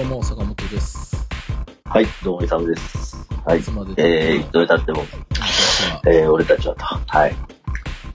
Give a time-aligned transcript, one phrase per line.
[0.00, 1.28] どうも、坂本です。
[1.84, 3.18] はい、どうも、イサムです。
[3.44, 3.70] はいいつ。
[3.70, 5.04] までえー、どれだっても、
[6.06, 6.84] えー、俺たちはと。
[7.06, 7.36] はい。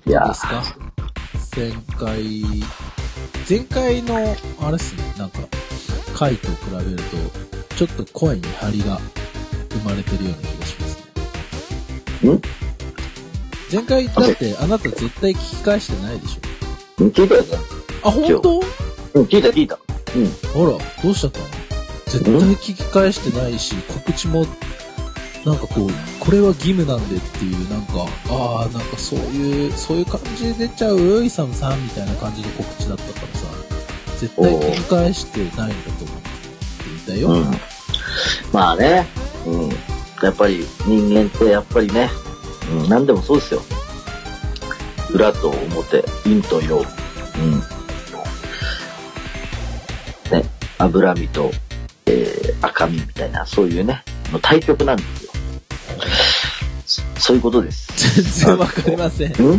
[0.07, 0.63] いやですか？
[1.55, 2.43] 前回、
[3.47, 4.15] 前回の、
[4.67, 5.41] あれっすね、なんか、
[6.15, 8.97] 回と比べると、ちょっと声に張りが
[9.69, 10.97] 生まれてるような気がします
[12.23, 12.31] ね。
[12.31, 12.41] ん？
[13.71, 16.39] 前前回、だって、あなた絶対聞き返してないでし
[16.97, 17.57] うん聞いたよね。
[18.03, 18.59] ょあ、本当？
[19.19, 19.77] うん、聞いた聞いた。
[20.15, 20.27] うん。
[20.51, 21.45] ほら、どうしちゃったの？
[22.19, 24.45] 絶対聞き返してないし、告知も、
[25.45, 33.47] なんかこう、これは義務なんでっていう、なんか、ああ、なんかそういう、そういう感じで出ちゃうイサムさんみたいな感じの告知だったからさ、
[34.17, 36.29] 絶対聞き返してないんだと思って
[37.07, 37.27] 言ったよ。
[37.29, 37.45] うん。
[38.53, 39.05] まあね、
[39.45, 39.69] うん。
[40.23, 42.09] やっぱり人間ってやっぱりね、
[42.71, 43.61] うん、何でもそうですよ。
[45.13, 46.77] 裏と表、陰と陽。
[46.77, 46.81] う
[47.39, 47.59] ん。
[50.31, 51.51] ね、脂身と、
[52.07, 55.31] えー、赤身みたいな、そういうね、の対極なんですよ。
[56.85, 57.87] そそういうことです。
[58.43, 59.33] 全然わかりません。
[59.33, 59.55] う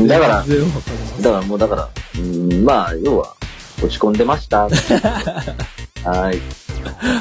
[0.00, 0.06] ん？
[0.08, 1.22] だから、全然わかりません。
[1.22, 1.88] だからもうだから、
[2.18, 3.34] うん、まあ、要は、
[3.82, 4.62] 落ち込んでました。
[4.68, 6.40] はい。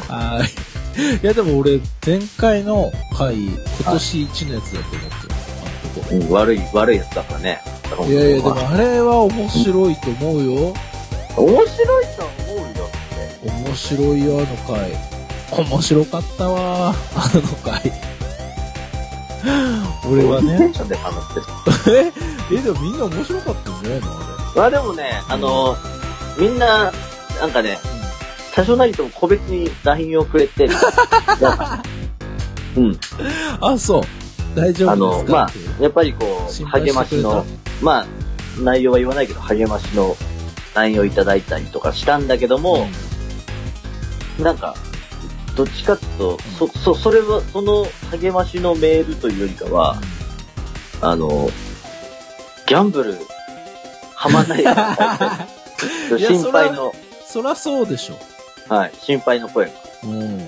[0.07, 1.19] はーい。
[1.21, 3.57] いやでも俺、前回の回、今
[3.91, 5.35] 年1のやつだと思ってる。
[5.65, 7.61] あのとこうん、悪い、悪いやつだからね。
[8.07, 10.73] いやいや、でもあれは面白いと思うよ。
[11.35, 12.44] 面白いとは思う。
[13.45, 14.91] 面白いよ、あの回。
[15.65, 16.93] 面白かったわ、あ
[17.35, 17.91] の回。
[20.11, 20.57] 俺はね。
[20.57, 21.39] テンションで話して
[21.93, 22.11] る。
[22.51, 24.16] え、え、でもみんな面白かったんじゃないのあ
[24.55, 25.77] まあでもね、あの、
[26.39, 26.91] みんな、
[27.39, 27.77] なんかね、
[28.53, 30.66] 多少なりとも個別に LINE をくれて、
[32.75, 32.91] うん。
[32.93, 32.97] れ。
[33.61, 34.03] あ、そう。
[34.55, 35.31] 大丈あの、夫ですか？
[35.33, 35.49] まあ、
[35.83, 37.45] やっぱりこう、励ましの、
[37.81, 38.05] まあ、
[38.59, 40.16] 内容は言わないけど、励ましの
[40.73, 42.88] LINE をいただいたりとかしたんだけども、
[44.40, 44.75] なんか、
[45.56, 49.97] どっちかっていうと、そ、そ、それは、その励ましのメールというよりかは、
[51.01, 51.50] あの、
[52.68, 53.18] ギャンブル、
[54.16, 54.63] はまんない
[56.18, 56.94] 心配の、
[57.25, 58.74] そらそうでしょ。
[58.74, 59.72] はい、心配の声が。
[60.03, 60.47] うん。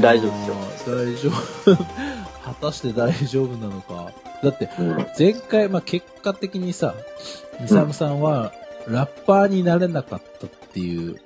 [0.00, 1.30] 大丈夫ですよ大丈
[1.74, 1.76] 夫。
[2.44, 4.12] 果たして大丈夫なのか。
[4.42, 5.06] だって、うん。
[5.18, 6.94] 前回、まあ、結果的にさ、
[7.60, 8.52] ミサムさんは、
[8.86, 11.20] ラッパーになれなかったっていう、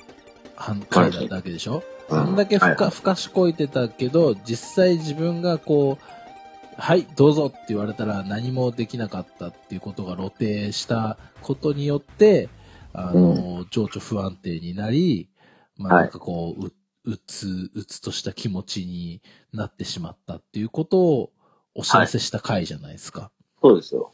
[0.62, 12.48] 反回だったわけでしょ、あんだけふか、はいふかしこいてたけど、実際自分がこう、はい、どうぞって言われたら何もできなかったっていうことが露呈したことによって、
[12.92, 15.28] あの、情緒不安定になり、
[15.76, 16.72] まあ、はいなんかこう、う、
[17.04, 19.20] うつ、うつとした気持ちに
[19.52, 21.32] なってしまったっていうことを
[21.74, 23.32] お知らせした回じゃないですか。
[23.60, 24.12] そうですよ。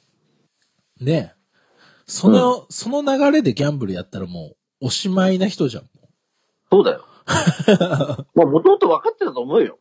[0.99, 1.39] ねえ。
[2.07, 5.91] その、その流れでギャンブルやったらもう、おしまいな人じゃん。
[6.71, 7.05] そうだよ。
[8.35, 9.79] まあ、もともと分かってたと思うよ。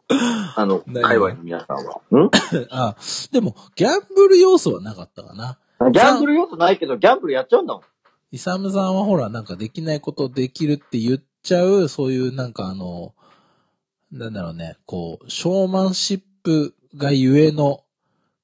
[0.56, 2.02] あの、何界隈の皆さんは。
[2.12, 2.30] ん？
[2.72, 2.96] あ、
[3.31, 5.58] でも、ギャンブル要素はなかったかな。
[5.92, 7.84] ギャンブル要素ないけど、ギャンブルやっちゃうんだもん。
[8.31, 13.14] イサムさんはほら、なんかできないことできるって言っちゃう、そういうなんかあの、
[14.12, 17.84] なんだろうね、こう、ショーマンシップがゆえの、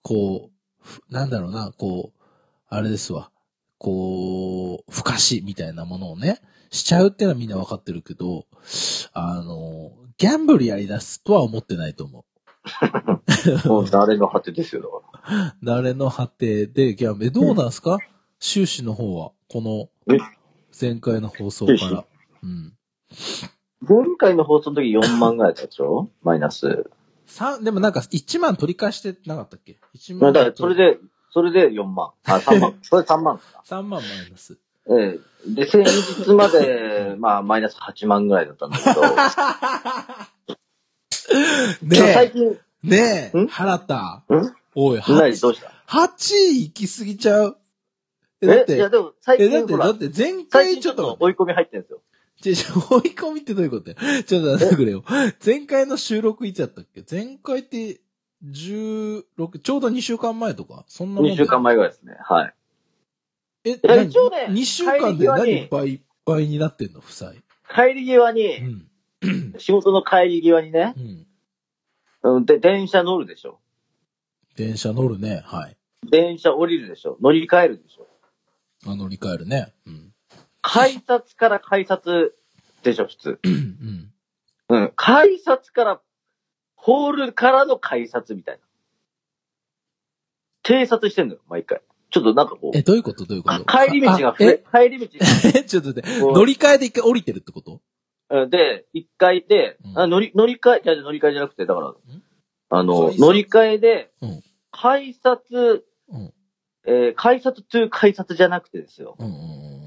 [0.01, 2.21] こう、ふなんだろうな、こう、
[2.69, 3.29] あれですわ。
[3.77, 6.39] こう、不可視みたいなものをね、
[6.73, 8.45] しちゃうっていうのはみんなわかってるけど、
[9.13, 12.25] あの、ギャンブルやり出すとは思ってないと思
[13.65, 13.67] う。
[13.67, 14.87] もう誰の果てですよ、だ
[15.29, 17.97] か誰の果てでギャンブル、え、どうなんすか？
[18.39, 19.61] 収支の方は、こ
[20.07, 20.17] のえ、
[20.79, 22.05] 前回の放送から。
[22.41, 22.69] うん。
[22.69, 22.75] ら。
[23.87, 26.09] 前回の放送の時4万ぐらいだったでしょ？
[26.23, 26.89] マイナス。
[27.25, 30.19] 三、でもなんか1万取り返してなかったっけ ?1 万。
[30.21, 30.75] まあだから、それ。
[30.75, 30.97] で、
[31.31, 32.11] それで4万。
[32.25, 32.75] あ、3万。
[32.83, 33.43] それ3万か。
[33.65, 34.57] 3万マイナス。
[34.89, 35.53] ええ。
[35.55, 39.01] で、先日まで、 まあ、マイナス8万ぐらいだったんだけど、
[42.13, 43.47] 最ね近、え、ねえ、ん？
[43.47, 43.95] 原田。
[43.97, 44.23] ん？
[44.75, 47.57] おい、何どうした？8位行き過ぎちゃう？
[48.41, 52.01] え、だっえいや、て、でも、最え、だ近、って、ほらだっ、て前最回近ちょっちょっとと、追い込み入ってるんですよ。
[52.41, 53.89] ちょ、ちょ、追い込みってどういうこと？
[53.89, 53.95] よ
[54.25, 55.03] ちょっと待ってくれよ。
[55.45, 57.03] 前回の収録いつやったっけ？
[57.09, 58.01] 前回って、
[58.45, 60.83] 16、ちょうど2週間前とか？
[60.87, 62.17] そんなもん2週間前ぐらいですね。
[62.21, 62.53] はい。
[63.65, 66.99] え、いや一応ね2週間で何倍、倍になってんの？
[67.01, 67.41] 負債。
[67.73, 68.87] 帰り際うに、ん。
[69.57, 70.93] 仕事の帰り際にね
[72.23, 72.35] う、ん。
[72.35, 73.59] うんで、電車乗るでしょ。
[74.55, 75.41] 電車乗るね。
[75.45, 75.77] はい。
[76.09, 77.17] 電車降りるでしょ。
[77.21, 78.07] 乗り換えるでしょ。
[78.85, 79.73] あ、乗り換えるね。
[79.87, 80.13] うん。
[80.61, 82.35] 改札から改札
[82.83, 83.39] でしょ、普通。
[83.43, 84.13] うん。
[84.69, 84.93] うん。
[84.95, 86.01] 改札から、
[86.75, 88.61] ホールからの改札みたいな。
[90.63, 91.81] 偵察してんのよ、毎回。
[92.13, 93.25] ちょっとなんかこう、え、どういうこと？
[93.25, 93.65] どういうこと？
[93.65, 95.07] 帰り道があ増え、帰り道。
[95.19, 97.81] が、え、ちょっと待って、乗り換えで一回降りてるってこと？
[98.29, 99.99] うんで、一回で、うん。
[99.99, 101.93] あ乗り、乗り換え、じゃ乗り換えじゃなくて、だから、
[102.69, 106.33] あの、乗り換えでうん、改札、うん。
[106.85, 109.15] えー改札トゥ改札じゃなくてですよ。
[109.17, 109.35] うんうんう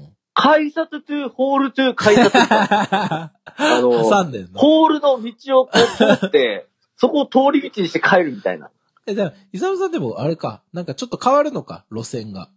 [0.07, 0.13] ん。
[0.33, 2.33] 改札トゥホールトゥ改札。
[2.35, 4.59] あの挟んでんの？
[4.59, 8.71] ホールの道をこう通って、 そこを通り道にして帰るみたいな。
[9.07, 12.49] え、だから、伊沢さんでもあれか、なんかちょっと変わるのか、路線が。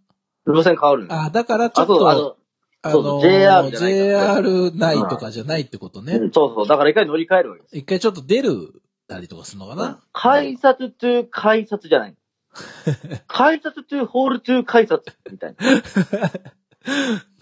[0.45, 2.35] 路線変わるんあ、だからちょっと、あの、
[2.83, 6.15] あそうそう JR じゃない JR 内とかじゃないってことね。
[6.15, 6.67] うんそうそう。
[6.67, 7.77] だから一回乗り換えるわけです。
[7.77, 9.99] 一回ちょっと出るたりとかするのかな？
[10.13, 12.15] 改札 to 改札じゃない。
[13.27, 15.57] 改札 to ホーム to 改札みたいな。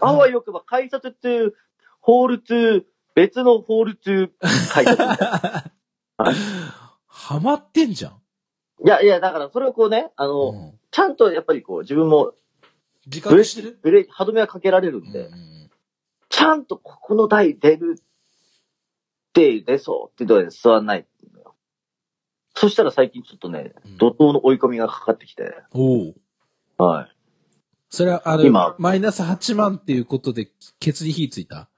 [0.00, 1.52] あわよくば改札 to
[2.00, 2.84] ホーム to
[3.14, 4.30] 別のホーム to
[4.72, 5.64] 改札みたいな。
[7.06, 8.19] ハマってんじゃん。
[8.84, 10.78] いやいや、だからそれをこうね、あの、うん。
[10.90, 12.32] ちゃんとやっぱりこう自分も
[13.06, 13.78] 自ブレ覚してる？
[13.82, 15.70] ブレ歯止めはかけられるんで、うん
[16.32, 18.02] ちゃんとここの台出るっ
[19.32, 21.54] て出そうっていうところで座らないのよ。
[22.54, 26.14] そしたら最近ちょっとねうん、怒涛の追い込みがかかってきて、おう。
[26.78, 27.16] はい。
[27.90, 28.76] それは、あれ、今。
[28.78, 30.48] マイナス8万っていうことで、
[30.78, 31.68] ケツに火ついた？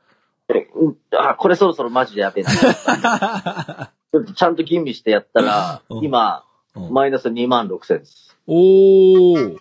[0.54, 2.50] えうんあ、これそろそろマジでやべえな。
[4.12, 6.04] ちょっとちゃんと吟味してやったらう、ん。
[6.04, 8.36] 今、うんマイナス2万6千です。
[8.46, 9.56] おー。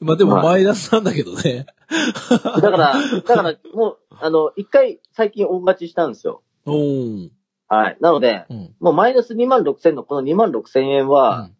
[0.00, 1.66] まあでもはいマイナスなんだけどね。
[2.30, 6.42] だから、だから、もう、あの、一回最近恩勝ちしたんですよ。
[6.66, 7.30] おー。
[7.68, 7.96] はい。
[8.00, 8.74] なので、うん。
[8.80, 11.50] もうマイナス2万6千のこの2万6千円は、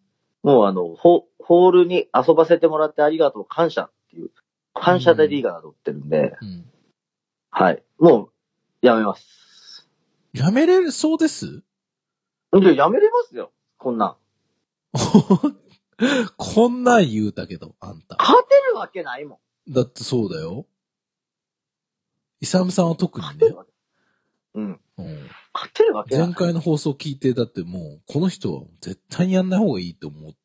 [0.43, 4.29] もうあの、ホホールに遊ばせてもらってありがとう、感謝っていう、
[4.73, 6.65] 感謝でリーガーが乗ってるんで、うん。
[7.49, 7.83] はい。
[7.97, 8.29] も
[8.81, 9.89] う、やめます。
[10.33, 11.63] やめれるそうです？
[12.53, 13.51] いや、やめれますよ。
[13.77, 14.15] こんなん。
[16.37, 18.15] こんなん言うたけど、あんた。
[18.19, 19.73] 勝てるわけないもん。
[19.73, 20.65] だってそうだよ。
[22.41, 23.33] イサムさんは特にね。
[23.33, 23.71] 勝てるわけ。
[24.55, 24.79] うん。
[24.97, 26.27] うん、勝てるわけない。
[26.27, 30.35] 前回の放送聞いて、だってもう、この人は絶対にやんない方がいいと思う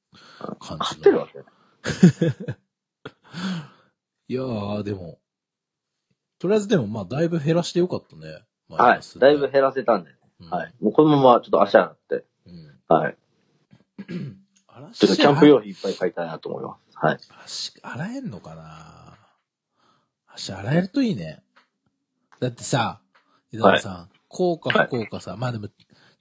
[0.59, 1.47] 感じ勝てるわけない。
[4.29, 5.19] いやー、でも、
[6.39, 8.45] とりあえずでもまあ、だいぶ減らしてよかったね。
[8.69, 9.01] はい。
[9.19, 10.11] だいぶ減らせたんで。
[10.41, 10.75] うんはい。
[10.81, 12.25] もうこのままちょっと足洗って。
[12.47, 12.81] うん。
[12.89, 13.17] はい。
[14.69, 16.99] 嵐ちょっとキャンプ用品いっぱい買いたいなと思います。
[16.99, 17.19] はい。
[17.45, 19.19] 足、洗えんのかな？
[20.27, 21.43] 足洗えるといいね。
[22.41, 23.01] だってさ、
[23.53, 25.69] 伊沢さん、こうか不幸かさ、まあでも、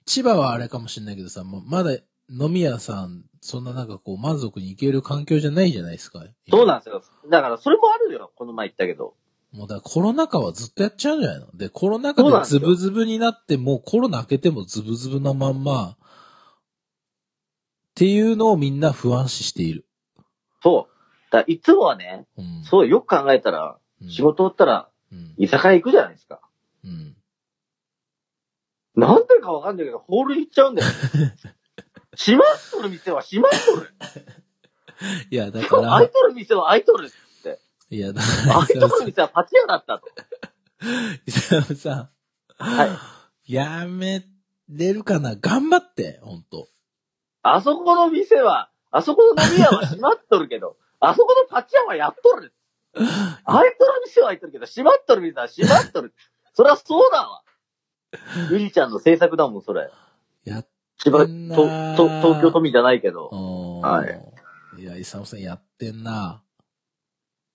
[0.06, 1.92] 千葉はあれかもしれないけどさ、まだ
[2.30, 6.24] 飲み屋さん、そんななんかこう満足に行ける環境じゃないじゃないですか。
[6.48, 7.02] そうなんですよ。
[7.28, 8.30] だからそれもあるよ。
[8.36, 9.14] この前言ったけど。
[9.52, 11.46] もうだからコロナ禍はずっとやっちゃうんじゃないの？
[11.54, 15.96] で、コロナ禍でズブズブになって、もうコロナ明けてもズブズブなまんま、
[17.94, 19.86] っていうのをみんな不安視している。
[20.64, 21.32] そう。
[21.32, 22.64] だいつもはね、うん。
[22.64, 25.34] そうよく考えたら、うん仕事終わったらうん。
[25.38, 26.40] 居酒屋行くじゃないですか。
[26.84, 27.16] うん。
[28.96, 30.88] なんでかわかんないけど、ホールに行っちゃうんだよ。
[32.18, 33.94] 閉まっとる店は閉まっとる。
[35.30, 37.08] いや、だから開い、とる店は開いとる。
[37.90, 40.08] いや、だから、開いとる店はパチ屋だったと。
[41.26, 42.10] 伊沢さん。
[42.56, 42.86] は
[43.46, 43.52] い。
[43.52, 44.24] やめ
[44.68, 45.36] れるかな？
[45.36, 46.68] 頑張って、ほんと。
[47.44, 52.54] あそこの店は、あそこの飲み屋は閉まっとるけど、 あそこのパチ屋はやっとる。
[52.94, 53.04] 開い
[53.78, 56.14] とる店は開いとるけど、閉まっとる店は閉まっとる。
[56.54, 57.42] そりゃそうだわ。
[58.50, 59.90] ゆりちゃんの制作だもん、それ。
[60.44, 60.66] やっ
[61.02, 63.28] てんなと、ーと、東京都民じゃないけど。
[63.28, 63.98] は。
[63.98, 64.34] はい
[64.78, 66.42] いや、伊沢さんやってんな。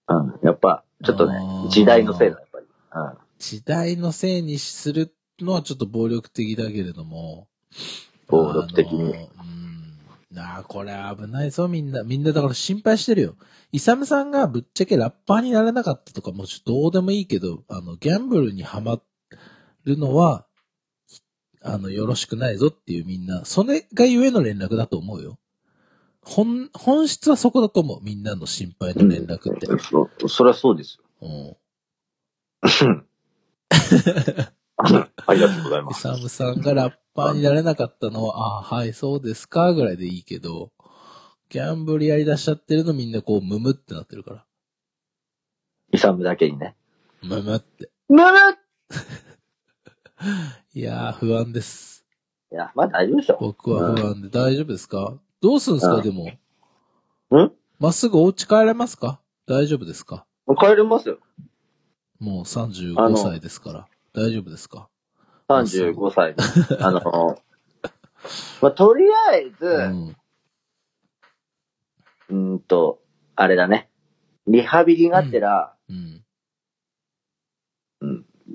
[0.08, 0.40] うん。
[0.44, 2.66] やっぱ、ちょっとあねー、時代のせいだ、やっぱり。
[2.66, 3.18] うん。
[3.40, 7.48] 時代のせいにするのはちょっと暴力的だけれども。
[8.28, 9.30] 暴力的に。
[10.32, 12.04] なあ、これ危ないぞ、みんな。
[12.04, 13.36] みんなだから心配してるよ。
[13.72, 19.02] イサムさんがぶっちゃけラッパーになれなかったとかもちょっとどうでもいいけど、あの、ギャンブルにはま
[19.86, 20.46] るのは、
[21.62, 25.40] あの、よろしくないぞっていうみんな、それがゆえの連絡だと思うよ。
[26.22, 28.00] 本、本質はそこだと思う。
[28.04, 29.68] みんなの心配の連絡って。
[29.80, 31.30] そ、そりゃそうですうん。
[31.30, 31.58] よ。
[34.78, 36.02] ありがとうございイます。
[36.02, 36.94] サムさんがラッ
[37.26, 40.72] パーになれなかったのは、ああ、はい、そうですか、ぐらいでいいけど、
[41.50, 44.46] ギャンブルやり出しちゃってるのみんなこう、ムムってなってるから。
[45.92, 46.76] イサムだけにね。
[47.24, 47.90] ムムって。
[48.08, 48.24] むむ
[50.74, 52.06] いやー、不安です。
[52.52, 53.38] いや、まあ大丈夫でしょ。
[53.40, 55.18] 僕は不安で大丈夫ですか？
[55.42, 56.32] どうすんですうんかでも。
[57.32, 57.52] うん？
[57.80, 59.20] まっすぐお家帰れますか？
[59.48, 60.26] 大丈夫ですか？
[60.46, 61.20] もう帰れますよ。
[62.20, 63.88] もうあ35の歳ですから。
[64.14, 64.90] 大丈夫ですか？
[65.50, 66.44] 35歳で。
[66.84, 67.02] あの、
[68.62, 69.66] まあ、とりあえず、
[72.30, 72.56] うん。
[72.56, 73.02] んと、
[73.36, 73.90] あれだね。
[74.48, 76.24] リハビリがてら、うん。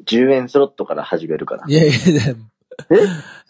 [0.07, 1.73] 10円スロットから始めるからい。
[1.73, 2.47] やいや、でも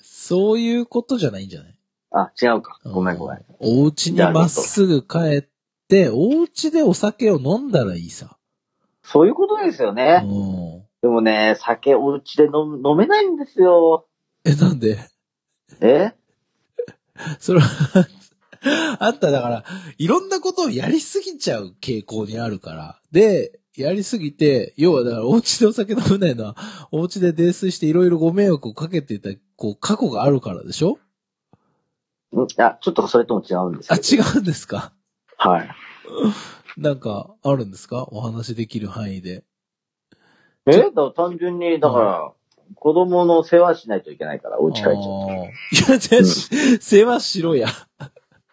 [0.02, 1.74] そういうことじゃないんじゃない？
[2.12, 2.78] あ、違うか。
[2.84, 3.44] ごめんごめん。。
[3.60, 5.48] お家にまっすぐ帰っ
[5.88, 8.36] て、お家でお酒を飲んだらいいさ。
[9.02, 10.18] そういうことですようね。
[10.18, 10.73] ん。
[11.04, 14.06] でもね、酒お家で飲む飲めないんですよ。
[14.42, 14.98] え、なんで？
[15.82, 16.14] え？
[17.38, 18.08] それは、
[19.00, 19.64] あんただから、
[19.98, 23.02] いろんなことをやりすぎちゃう傾向にあるから。
[23.12, 26.56] で、やりすぎて、要はだから、お家でお酒飲めないのは、
[26.90, 30.92] お家で泥酔していろいろご迷惑をかけていた、こう、過去があるからでしょ？
[32.34, 33.96] んあ、ちょっとそれとも違うんですあ。
[33.96, 34.94] 違うんですか？
[35.36, 35.70] はい。
[36.78, 38.04] なんか、あるんですか？
[38.08, 39.44] お話できる範囲で。
[40.66, 40.82] え？
[41.14, 42.32] 単純に、だから、
[42.74, 44.94] 子供の世話しないといけないから、お家帰っちゃう。
[44.94, 47.68] あーいや、じゃあ、し世話しろや。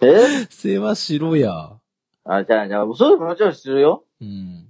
[0.02, 0.46] え？
[0.50, 1.78] 世話しろや。
[2.24, 4.04] あ、じゃあ、じゃあ、そういうのもちろんするよ。
[4.22, 4.68] うん。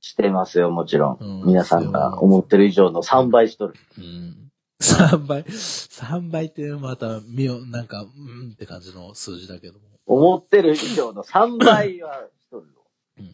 [0.00, 1.18] してますよ、もちろん。
[1.20, 3.74] うん皆さんが思ってる以上の3倍しとる。
[3.98, 4.50] うん。
[4.80, 5.42] 3倍。
[5.42, 9.80] 3倍ってまた、みよ、なんか、うんって感じの数字だけども。
[10.06, 12.72] 思ってる以上の3倍はしとるよ。
[13.18, 13.32] うんうん。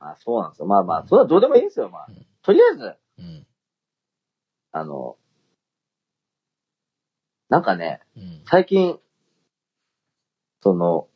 [0.00, 0.66] あ、そうなんですよ。
[0.66, 2.25] まあまあ、それはどうでもいいですよ、まあうん。
[2.46, 3.46] とりあえず、うん。
[4.70, 5.16] あの、
[7.48, 8.42] なんかね、うん。
[8.48, 9.00] 最近、
[10.62, 11.08] その、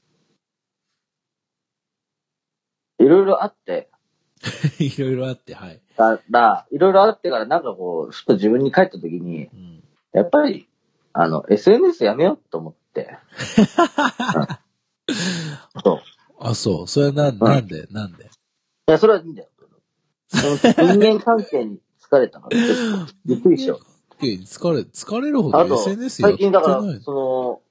[2.99, 3.91] いろいろあって、
[4.81, 5.81] いろいろあって、はい。
[5.97, 9.85] から、いろいろあってからなんかこう、ふと自分に帰った時に、うん。
[10.13, 10.69] やっぱり、
[11.13, 13.19] あの、SNS やめようと思って。
[14.35, 14.61] うん
[15.85, 16.01] そう。
[16.41, 16.89] あ、そう。
[16.89, 18.25] それはなん、なんで、なんで？
[18.25, 18.29] い
[18.87, 19.50] や、それはいいんだよ。
[20.33, 24.25] 人間関係に疲れたから、ちょっとびっくりしよう。
[24.25, 27.01] 疲れ、疲れるほど SNS やって最近だからない、。
[27.01, 27.63] そ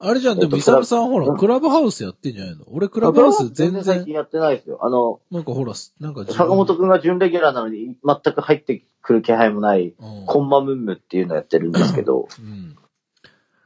[0.00, 2.64] あれじゃん、でも、えっとイサムさんほら、うんクラブハウスやってんじゃないの？
[2.68, 4.78] 俺、クの、ラブハウス全然、最近やってないですよ。
[4.82, 12.76] あの、なんかほら、なんか坂本くんが準レギュラーなのに全く入ってくる気配もない、うんコンマムンムっていうのやってるんですけど、うん。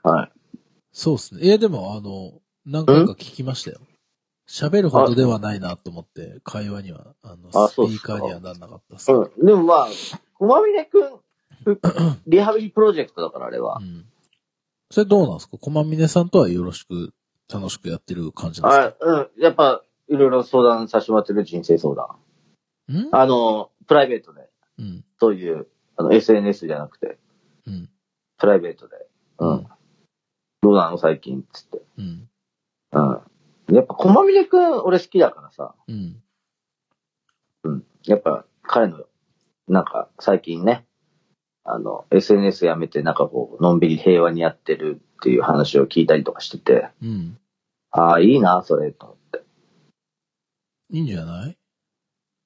[0.02, 0.32] はい。
[0.92, 1.40] そうっすね。
[1.52, 2.32] え、でも、あの、
[2.64, 3.80] 何回か聞きましたよ。
[4.48, 9.10] 喋るほどではないなと思って、会話には、あの、スピーカーにはなんなかったっす。
[9.12, 9.46] うん。
[9.46, 9.86] でもまあ、
[10.34, 11.20] 駒峰くん、
[11.64, 11.80] ふ
[12.26, 13.84] リハビリプロジェクトだから、あれはう。
[13.84, 14.04] ん。
[14.90, 15.56] それどうなんですか？
[15.58, 17.14] 駒峰さんとはよろしく、
[17.52, 18.84] 楽しくやってる感じですか？
[18.84, 19.42] あうん。
[19.42, 22.06] やっぱ、いろいろ相談させてもらってる人生相談。
[22.88, 23.08] うん？
[23.12, 25.04] あの、プライベートで、うん。
[25.20, 27.18] そういう、あの、SNS じゃなくて、
[27.66, 27.88] うん。
[28.38, 28.96] プライベートで。
[29.38, 29.50] うん。
[29.50, 29.66] うん
[30.64, 31.82] どうなの最近つって。
[31.98, 32.28] うん。
[32.92, 33.20] うん。
[33.74, 35.74] やっぱ、駒峰くん、俺好きだからさ。
[35.88, 36.22] うん。
[37.64, 37.84] うん。
[38.04, 39.04] やっぱ、彼の、
[39.68, 40.84] なんか、最近ね、
[41.64, 47.38] あの、SNS やめて、なんかこう、のんびり平和にやってるっていう話を聞いたりとかしてて、うん。
[47.90, 49.44] ああ、いいな、それ、と思って。
[50.90, 51.56] いいんじゃない？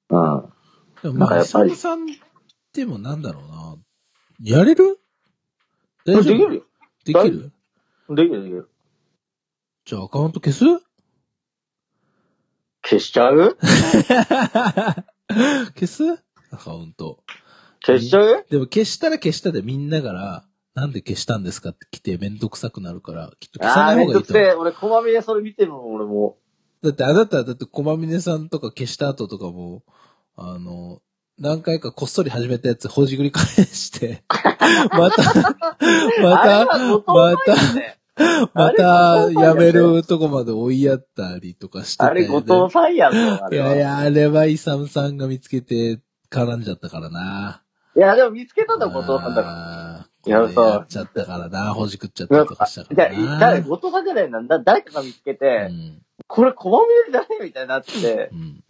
[0.09, 0.53] うん。
[1.01, 2.05] でもまあ、イなんかやっぱりさん
[2.73, 3.77] でもなんだろうな。
[4.59, 4.99] やれる？
[6.05, 6.63] できるよ。
[7.03, 7.51] できる？
[8.09, 8.69] できる、できる。
[9.85, 10.86] じゃあアカウント消す？
[12.83, 13.57] 消しちゃう？
[15.75, 16.03] 消す？
[16.51, 17.23] アカウント。
[17.85, 18.45] 消しちゃう？
[18.49, 24.41] でも消したら消したでみんなから、なんで消したんですかって来てめんどくさくなるから、きっと消さああ、ないめ方がいいと思う。
[24.41, 24.53] んどくせえ。
[24.53, 26.37] 俺、こまみでそれ見てるもん、俺も。
[26.83, 29.83] だってあなた、だって駒峰さんとか消した後とかも、
[30.35, 31.01] あの、
[31.39, 34.23] 何回かこっそり始めたやつほじくり返して、
[34.91, 35.23] また、
[36.21, 36.65] また、
[37.05, 37.55] また、
[38.53, 43.67] また、やめるとこまで追いやったりとかしてあれ、後藤さんやぞ、あれは。
[43.67, 45.99] いやいや、あれはイサムさんが見つけて
[46.31, 47.63] 絡んじゃったからな。
[47.95, 49.47] いや、でも見つけたんだ、後藤さんだから。
[49.47, 50.07] ら。
[50.25, 51.73] いやそうやっちゃったからな。
[51.73, 53.35] ほじくっちゃったりとかしたからな。
[53.37, 54.41] あ、誰、後藤さんじゃないな。
[54.43, 56.01] だ誰かが見つけうて、ん。
[56.27, 58.63] これ、こまみれじゃねえみたいになってう、ん。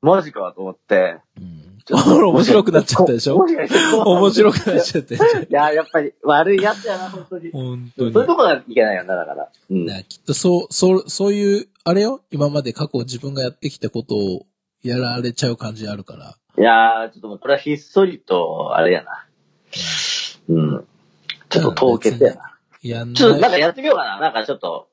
[0.00, 1.20] マジかと思って。
[1.38, 1.75] うん。
[1.94, 3.36] 面白くなっちゃったでしょ？
[3.36, 5.14] 面白くなっちゃって。
[5.14, 5.18] い
[5.50, 7.50] や、やっぱり、悪いやつやな、本当に。
[7.52, 8.12] 本当に。
[8.12, 9.48] そういうとこがいけないよな、だから。
[9.70, 9.86] うん。
[9.86, 12.20] なきっとそう、そう、そういう、あれよ？
[12.32, 14.46] 今まで過去自分がやってきたことを
[14.82, 16.34] やられちゃう感じあるから。
[16.58, 19.26] いやー、ちょっともう、これはひっそりと、あれやな。
[20.48, 20.86] うん。
[21.48, 22.56] ちょっと凍結やな。
[22.82, 23.60] やんちょっと、なんない。
[23.60, 24.18] かやってみようかな。
[24.18, 24.88] なんかちょっと、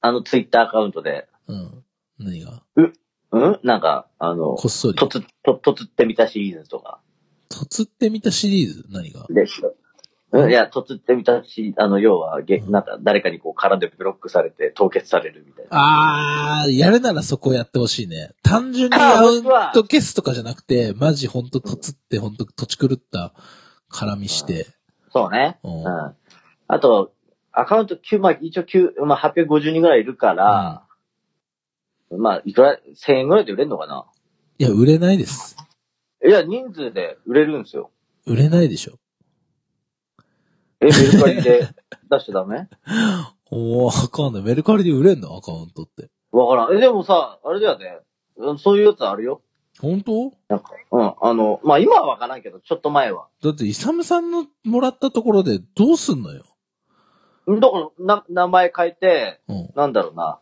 [0.00, 1.84] あの、ツイッターアカウントで、うん。
[2.18, 2.62] 何が？
[2.76, 2.92] う
[3.32, 3.60] ん？
[3.62, 4.94] なんか、あの、こっそり。
[4.94, 7.00] とつ、と、とつってみたシリーズとか。
[7.48, 8.84] とつってみたシリーズ？
[8.90, 9.26] 何が？
[9.28, 9.46] で、
[10.32, 16.62] うん、いや、とつってみたし、あの、要は、げ、なんか、誰かにこう、殻でブロックされて凍結されるみたいな。
[16.62, 18.32] あー、やるならそこやってほしいね。
[18.42, 19.42] 単純にアウン
[19.72, 23.34] ト消すとかじゃなくて、マジほんととつってほんと土地狂った
[23.90, 24.66] 絡みして。
[25.12, 25.58] そうね。
[25.62, 25.86] ううんん。
[26.66, 27.12] あと、
[27.52, 30.85] アカウント9、まあ、一応9、まあ、850人ぐらいいるから、
[32.10, 34.06] まあ、いくら、1000円ぐらいで売れるのかな？
[34.58, 35.56] いや、売れないです。
[36.24, 37.90] いや、人数で売れるんですよ。
[38.26, 38.98] 売れないでしょ。
[40.80, 41.68] え、メルカリで
[42.10, 42.68] 出しちゃダメ？
[43.50, 44.42] おー、わかんない。
[44.42, 45.36] メルカリで売れんの？
[45.36, 46.10] アカウントって。
[46.32, 46.76] わからん。
[46.76, 48.00] え、でもさ、あれだよね。
[48.36, 49.42] うんそういうやつあるよ。
[49.80, 50.32] 本当？
[50.48, 53.28] なんか、うん、あの、まあ、今はわからんけど、ちょっと前は。
[53.42, 56.44] だって、イサムさんのもらったところでどうすんのよ？
[57.48, 59.70] だから、な、名前変えて、うん。
[59.76, 60.40] なんだろうな。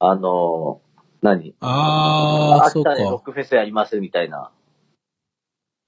[0.00, 0.87] あのー、
[1.22, 1.54] 何？
[1.60, 3.04] あー、そうか秋田。
[3.04, 4.50] でロックフェスやりますみたいな。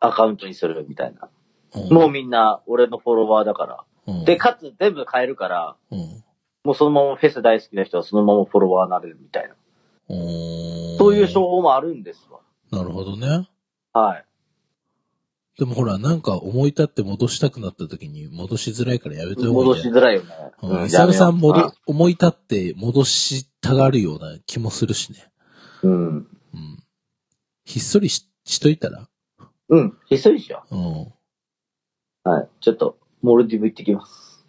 [0.01, 1.29] アカウントにするみたいな。
[1.75, 3.85] うんもうみんな、俺のフォロワーだから。
[4.07, 6.25] うんで、かつ全部変えるから、うん。
[6.65, 9.55] もうそのままフェス大好きな人はそのままフォロワーになれるみたいな。
[10.99, 12.41] そういう商法もあるんですわ。
[12.73, 13.49] なるほどね。
[13.93, 14.25] はい。
[15.61, 20.31] でもほら、なんか思い立って戻したくなった時に戻しづらいからやめてお戻しづらいよね。
[20.63, 20.71] うん。
[20.71, 25.31] うんイサムさんやめよう戻、思い立って戻したがるような気もするしね。
[25.83, 26.17] うん。
[26.17, 26.27] うん。
[27.67, 29.07] ひっそりししといたら？
[29.69, 29.99] うん。
[30.07, 30.81] ひっそりしようん。
[31.03, 31.13] う。
[32.25, 32.49] はい。
[32.63, 34.47] ちょっと、モルディブ行ってきます。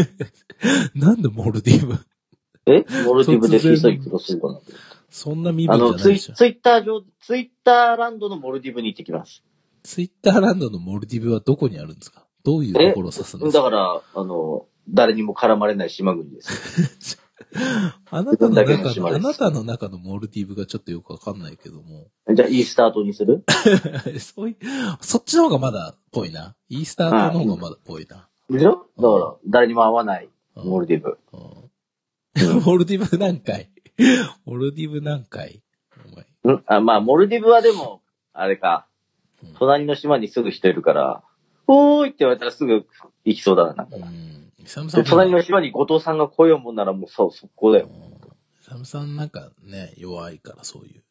[0.94, 1.98] なんでモルディブ？
[2.66, 2.84] え？
[3.06, 4.60] モルディブでひっそり過ごすかな。
[5.08, 6.34] そんな身あの、分じゃないでしょ。
[6.34, 9.42] ツイツイッター上、ツイッターランドのモルディブに行ってきます。
[9.86, 12.26] ツイッターランドのモルディブはどこにあるんですか？
[12.44, 13.58] どういうところを指すんですか？
[13.58, 17.18] だから、あの、誰にも絡まれない島国です。
[18.10, 22.08] あなたの中の、あなたの中のモルディブがちょっとよくわかんないけども。
[22.34, 23.44] じゃあ、イースター島にする？
[24.20, 24.56] そういう、
[25.00, 26.54] そっちの方がまだぽいな。
[26.68, 28.28] イースター島の方がまだぽいな。
[28.50, 28.86] でしょ？
[28.98, 31.18] だから、誰にも会わないうんモルディブ。
[31.32, 31.70] うん
[32.64, 33.70] モルディブ何回？
[34.44, 35.62] モルディブ何回？
[36.04, 36.14] お
[36.48, 36.54] 前。
[36.56, 36.62] ん？
[36.66, 38.02] あ、まあ、モルディブはでも、
[38.34, 38.95] あれかうん。
[39.58, 41.22] 隣の島にすぐ人いるから、
[41.66, 42.86] おーいって言われたらすぐ
[43.24, 43.74] 行きそうだな。
[43.74, 44.52] なんかうん。
[45.04, 47.88] 隣の島に後藤さんが来ようもんならもうそう、速攻だよ。
[48.60, 51.02] サムさんなんかね、弱いからそういう。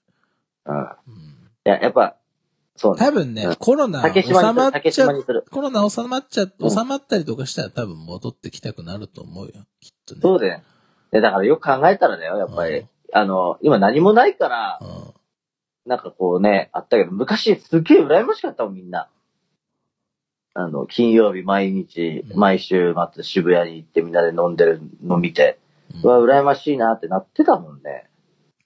[0.66, 0.76] うん。
[0.76, 1.36] いうん。
[1.64, 2.18] や、やっぱ、
[2.76, 3.00] そうね。
[3.00, 5.46] 多分ねうん、コロナ竹収まっちゃ島にする。
[5.50, 9.54] コロナ収まっちゃ、うん収まったりとかしたら多分戻ってきたくなると思うよ。
[9.80, 10.22] きっとね。
[10.22, 10.62] そうだよ。
[11.12, 12.80] で、だからよく考えたらだよ、やっぱり。
[12.80, 15.14] うんあの、今何もないから、うん。
[15.86, 19.10] なんかこうね、あったけど、昔すっげえ羨ましかったもん、みんな。
[20.54, 25.60] あの、金曜日毎日、うん毎週末渋谷に行ってみんなで飲んでるの見て、
[25.94, 28.10] ううんわ、羨ましいなってなってたもんね。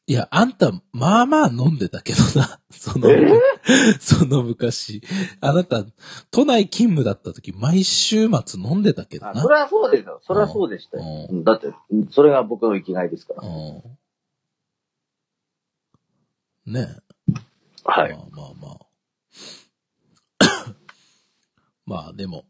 [0.10, 2.60] いや、あんた、まあまあ飲んでたけどな。
[2.72, 3.28] その、え？
[4.00, 5.04] その昔。
[5.42, 5.86] あなた、
[6.32, 9.32] 都内勤務だった時、毎週末飲んでたけどな。
[9.34, 10.20] あそれはそうですよ。
[10.24, 11.04] それはそうでしたよ。
[11.30, 13.48] ううんだって、うんそれが僕の生きがいですから。
[13.48, 13.84] うん。
[16.74, 17.09] ねえ。
[17.90, 18.12] はい。
[18.14, 18.80] まあまあま
[20.70, 20.76] あ。
[21.86, 22.46] まあでも、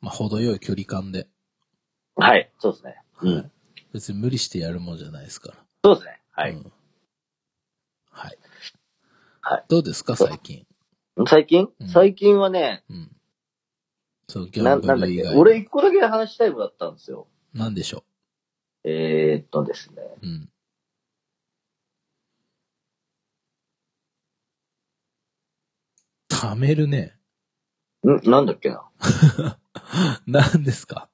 [0.00, 1.28] まあ程よい距離感で。
[2.16, 2.50] はい。
[2.58, 3.02] そうですね。
[3.22, 3.52] うはいん。
[3.92, 5.58] 別に無理してやるもんじゃないですから。
[5.84, 6.20] そうですね。
[6.30, 6.52] はい。
[6.52, 6.72] うん
[8.12, 8.38] はい。
[9.40, 9.64] はい。
[9.68, 10.66] どうですか、最近？
[11.26, 11.68] 最近？
[11.80, 13.16] うん最近はね、うん。
[14.28, 15.36] そう、ギなャンブル以外。
[15.36, 17.26] 俺一個だけ話したいことだったんですよ。
[17.54, 18.04] なんでしょ
[18.84, 20.02] えー、っとですね。
[20.22, 20.26] う。
[20.26, 20.52] うん。
[26.40, 27.14] 貯めるね。
[28.06, 28.30] ん？
[28.30, 28.82] なんだっけな？
[30.26, 31.08] 何ですか？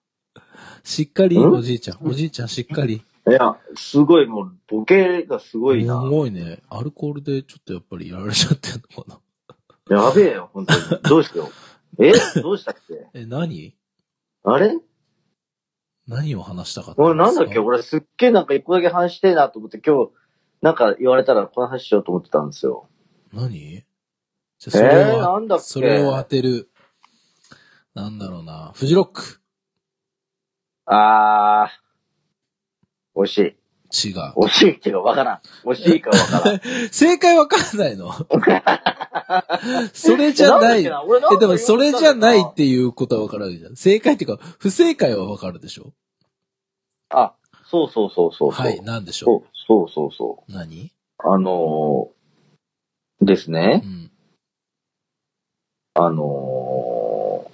[0.85, 1.49] しっかり、ん？
[1.53, 1.99] おじいちゃん。
[2.07, 3.03] おじいちゃんしっかり？
[3.29, 5.97] いや、すごいもう、ボケがすごいすな。
[5.97, 6.61] ごいね。
[6.71, 9.21] アルコールでちょっとやっぱりやられちゃってんのか
[9.89, 9.97] な。
[10.05, 10.81] やべえよ、本当に。
[11.03, 11.51] どうしよ
[11.99, 12.05] う。
[12.05, 12.13] え？
[12.41, 13.09] どうしたっけ？
[13.15, 13.75] え、何？
[14.45, 14.79] あれ？
[16.07, 17.41] 何を話したかったん俺ですか？
[17.41, 17.59] なんだっけ？
[17.59, 20.13] 俺すっげえなんか一個だけ話してえなと思って今日、
[20.63, 22.89] なんか言われたらこの話しようと思ってたんですよ。
[23.33, 23.83] 何？
[24.71, 25.65] じゃあそれを、えーなんだっけ？
[25.65, 26.69] それを当てる。
[27.95, 28.73] なんだろうな。
[28.75, 29.41] フジロック。
[30.87, 33.43] あー、惜しい。
[34.09, 34.19] 違う。
[34.37, 35.41] 惜しいっていうかわからん。
[35.65, 36.61] 惜しいかわからん。
[36.93, 38.13] 正解わかんないの？
[39.95, 40.85] それじゃない。
[40.85, 41.03] え、か
[41.41, 43.77] でもそれじゃないっ言ていうことはわかるわけじゃん。
[43.77, 45.93] 正解っていうか、不正解はわかるでしょ？
[47.09, 47.35] あ、
[47.71, 48.51] そうそうそうそう。
[48.51, 50.53] はい、なんでしょそうそうそうそう。
[50.53, 50.55] う。
[50.55, 50.93] 何？
[51.19, 53.89] あのー、ですねう。
[53.89, 54.06] ん。
[55.99, 57.47] あの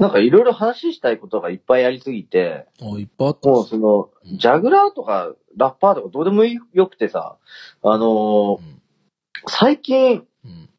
[0.00, 7.36] ー、なんかいろいろ話したいことがいっぱいありすぎて、お、いっぱいあったんもうその、うんジャグラーとかラッパーとかどうでもよくてさ、
[7.82, 8.82] あのーうん。
[9.48, 10.70] 最近、うん。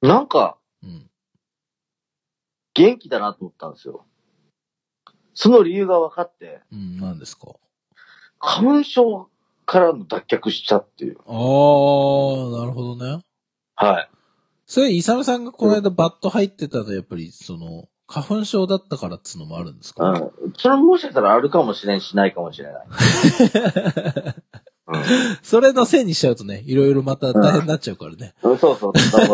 [0.00, 1.10] なんかうん。
[2.72, 4.06] 元気だなと思ったんですよ。
[5.34, 7.56] その理由が分かって、うん、何ですか？
[8.38, 9.28] 花粉症
[9.66, 11.18] からの脱却したっていう。
[11.26, 13.22] あー、なるほどね。
[13.74, 14.08] はい。
[14.64, 20.10] それ、イサムさんがこの間バット入ってたのはやっぱり、その、花粉症だったからっつうのもあるんですか？
[20.10, 20.52] うん。
[20.56, 22.86] それもしかしたらあるかもしれんしないかもしれない。
[24.88, 24.92] う
[25.42, 28.34] それのせいにしちゃうとね、いろいろまた大変になっちゃうからね。
[28.42, 28.98] うんそうそう。
[28.98, 29.28] そう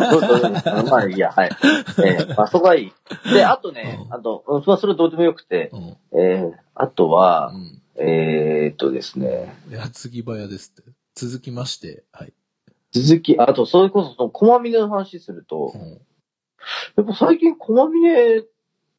[0.85, 1.51] まあいいや、はい。
[1.99, 2.93] えー、まあそこはいい。
[3.35, 5.97] で、あとね、うんあと、うんまあそれどうでもよくて、うん。
[6.19, 7.82] えー、あとはう、ん。
[7.97, 10.91] えーっとですね、矢継ぎ早ですって。
[11.15, 12.33] 続きまして、はい。
[12.93, 15.91] 続き、あと、それこそ、その、駒峰の話するとう、ん。
[16.97, 18.43] やっぱ最近駒峰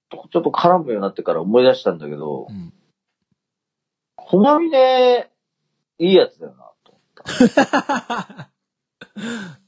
[0.09, 2.73] とちょっと絡むようになってから思い出したんだけどう、ん。
[4.15, 5.29] 駒峰、
[5.99, 6.99] いいやつだよな、と。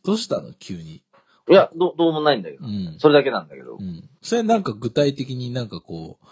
[0.04, 0.54] どうしたの？
[0.54, 1.04] 急に。
[1.50, 2.70] いや、ど、どうもないんだけどう。
[2.70, 2.96] ん。
[3.00, 3.84] それだけなんだけどう。
[3.84, 4.10] ん。
[4.22, 6.26] それなんか具体的になんかこう、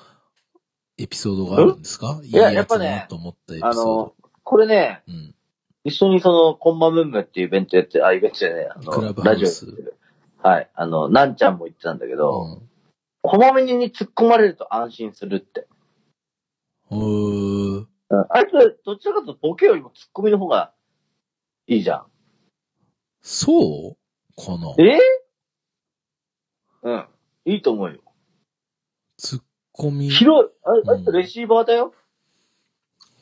[0.98, 2.20] エピソードがあるんですか？
[2.24, 5.36] いやいやっぱねと思ったエピあソードの。、これね、うん。
[5.86, 10.48] 一緒にその、コンマムームっていうイベントやって、あ、イベントじゃねえ、あの、クラジオ。
[10.48, 10.70] はい。
[10.74, 12.70] あの、なんちゃんも言ってたんだけど、うん。
[13.22, 15.68] こまめに突っ込まれると安心するって。
[16.90, 17.78] うーん。
[17.78, 17.88] うん
[18.30, 20.72] あいつ、どちらかというとボケよりも突っ込みの方が
[21.68, 22.06] いいじゃん。
[23.22, 24.76] そうかな？
[24.78, 25.00] え？
[26.84, 27.06] うん。
[27.46, 28.02] いいと思うよ。
[29.18, 29.42] ツッ
[29.74, 30.10] コミ。
[30.10, 31.94] 広い、ああレシーバーだよ。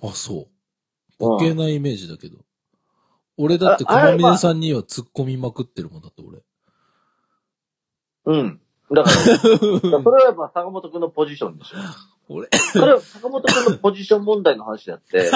[0.04, 0.38] あ、そう。
[0.38, 0.46] うん
[1.22, 2.40] ボケないイメージだけど。
[3.38, 6.40] 俺だって、駒峰さんには突っ込みまくってるもんだって、俺。
[8.26, 8.62] うん。
[8.92, 9.48] だから、 そ
[9.88, 11.78] れはやっぱ坂本くんのポジションでしょ。
[12.28, 15.30] 俺、それは坂本くんのポジション問題の話であって、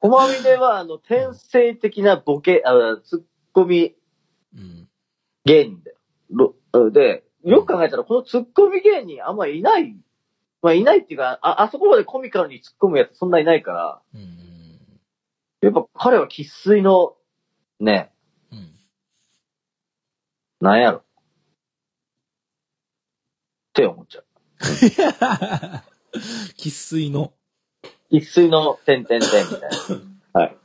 [0.00, 3.94] コマミネは、あの、天性的なボケ、あツッコミ
[4.54, 4.88] うん。
[5.44, 5.98] 芸人だよ。
[6.72, 9.96] ろで、よく考えたら、このツッコミ芸人あんまいない。
[10.62, 14.38] まあ、いないっていうか、あ、あそこまでコミカルに突っ込むやつそんないないから、うん。
[15.60, 17.14] やっぱ彼は喫水の、
[17.80, 18.12] ね、
[18.50, 18.70] うん。
[20.60, 20.98] なんやろ。
[20.98, 21.02] っ
[23.74, 24.24] て思っちゃう。
[26.56, 27.34] 喫水の。
[28.10, 29.60] 喫水の点々点みたい
[30.32, 30.40] な。
[30.40, 30.56] はい。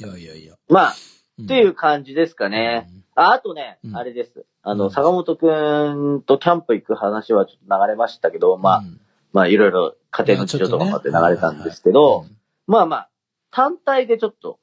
[0.00, 0.54] いやいやいや。
[0.68, 0.94] まあ、っ
[1.42, 2.88] っていう感じですかね。
[3.14, 4.44] あ、あとね、うんあれです。
[4.62, 9.00] あの、うん坂本くんとキャンプ行く話はちょっと流れましたけど、まあ、うん
[9.32, 13.10] まあ、いろいろ家庭の事情とかもあって流れたんですけど、うんまあまあ、
[13.50, 14.58] 単体でちょっと、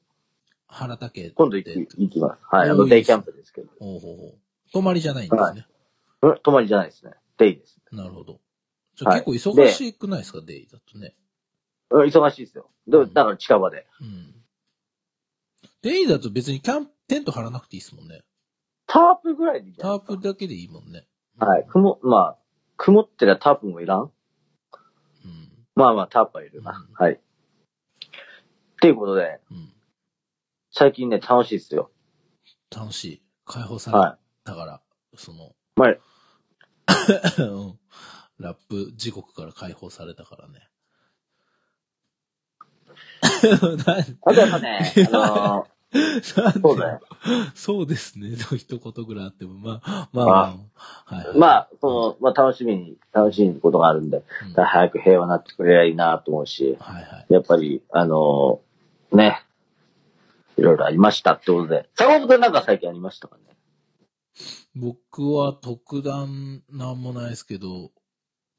[0.68, 1.30] 原田家。
[1.30, 2.42] 今度行き、行きます。
[2.44, 3.68] はい、あの、デイキャンプですけど。
[3.80, 4.34] ほうほうほう。
[4.72, 5.66] 泊まりじゃないんですね。
[6.22, 7.12] うん、泊まりじゃないですね。
[7.38, 7.80] デイです。
[7.92, 8.40] なるほど。
[8.94, 11.14] じゃあはい結構忙しくないですか、デイだとね。
[11.90, 12.70] うん、忙しいですよ。
[12.86, 13.86] でうんだから近場で。
[14.00, 14.34] うん。
[15.82, 18.22] デイだと別にキャンプ、テント張らなくていいですもんね。
[18.92, 21.06] タープぐらいでいいじゃターないですプだけでいいもんね。
[21.38, 21.46] か。
[21.46, 21.66] はい。
[21.68, 22.38] 雲、まあ、
[22.76, 24.00] 曇ってりゃタープもいらん？
[24.00, 24.10] うん。
[25.76, 26.72] まあまあ、タープはいるな。
[26.88, 27.12] うんはい。
[27.14, 27.18] っ
[28.80, 29.72] ていうことで、うん。
[30.72, 31.90] 最近ね、楽しいですよ。
[32.74, 33.22] 楽しい。
[33.44, 34.82] 解放されはたから、
[35.16, 35.80] その、い。
[35.80, 36.00] はい。
[37.38, 37.42] う
[37.74, 37.78] ん
[38.38, 40.66] ラップ時刻から解放されたからね。
[44.22, 45.66] あとやっぱね、 あの
[46.22, 47.00] そうだよ。
[47.54, 48.36] そうですね。
[48.48, 51.38] と一言ぐらいあっても、まあ、まあ、まあ、はい、はい。
[51.38, 54.22] まあ、その、まあ楽しみに、楽しいことがあるんで、
[54.56, 57.26] うん、早く平和になってくれりゃいいなと思うし、はいはい。
[57.28, 58.60] やっぱり、あの
[59.12, 59.42] ね、
[60.56, 61.88] いろいろありましたってことで。
[61.96, 63.42] 坂本くんなんか最近ありましたかね？
[64.76, 67.90] 僕は特段なんもないですけど、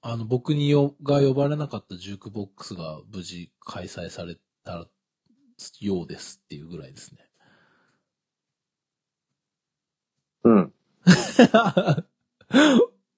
[0.02, 4.88] あの、僕によが呼ばれなかったジュークボックスが無事開催された
[5.82, 7.28] ようですっていうぐらいですね。
[10.44, 10.74] うん。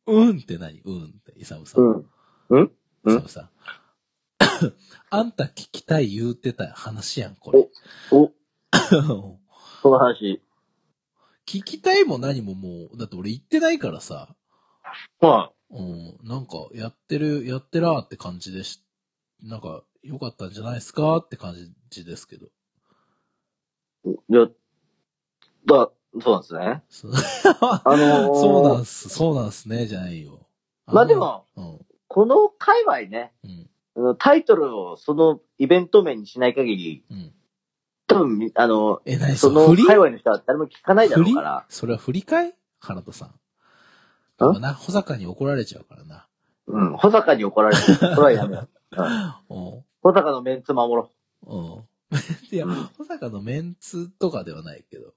[0.05, 0.81] うんって何？
[0.81, 1.83] うんって、イサムさん。
[1.83, 2.09] うん。
[2.49, 2.71] うん？
[3.07, 3.49] イサムさん。
[5.09, 7.69] あんた聞きたい言うてた話やん、これ。
[8.11, 8.31] お、
[9.81, 10.41] そ の話。
[11.45, 14.35] 聞きたいも何ももう、だって俺言ってないからさ、
[15.21, 18.83] まうん、なんかやってる、やってらーって感じでし、
[19.41, 21.55] なんか良かったんじゃないですかって感
[21.89, 22.47] じですけど。
[24.05, 24.47] あ、いや、
[25.65, 26.83] だ、そうなんですね。
[26.89, 27.07] そ
[27.59, 30.45] あのーそうなんす、そうなんすね、じゃないよ。
[30.85, 33.33] まあでも、うん、この界隈ね、
[33.95, 37.33] うん、タイトルをそのイベント名にしない限り、うん。
[38.05, 39.37] 多分み、あの、え、何？
[39.37, 41.65] その界隈の人は誰も聞かないだろうから。
[41.69, 43.29] それは振りかい原田さん。
[43.29, 44.61] ん？
[44.61, 46.27] な、保坂に怒られちゃうからな。
[46.67, 46.97] うん。
[46.97, 47.95] 保坂に怒られてる。
[47.95, 48.69] それはやめよう。
[49.49, 49.85] うん。
[50.03, 50.11] うん。
[50.11, 51.11] 保坂のメンツ守ろ
[51.45, 51.57] う
[52.15, 52.17] ん。
[52.51, 55.07] いや、保坂のメンツとかではないけど。
[55.09, 55.13] う。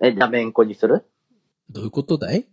[0.00, 1.04] え、じゃあメンコにする？
[1.70, 2.46] どういうことだい？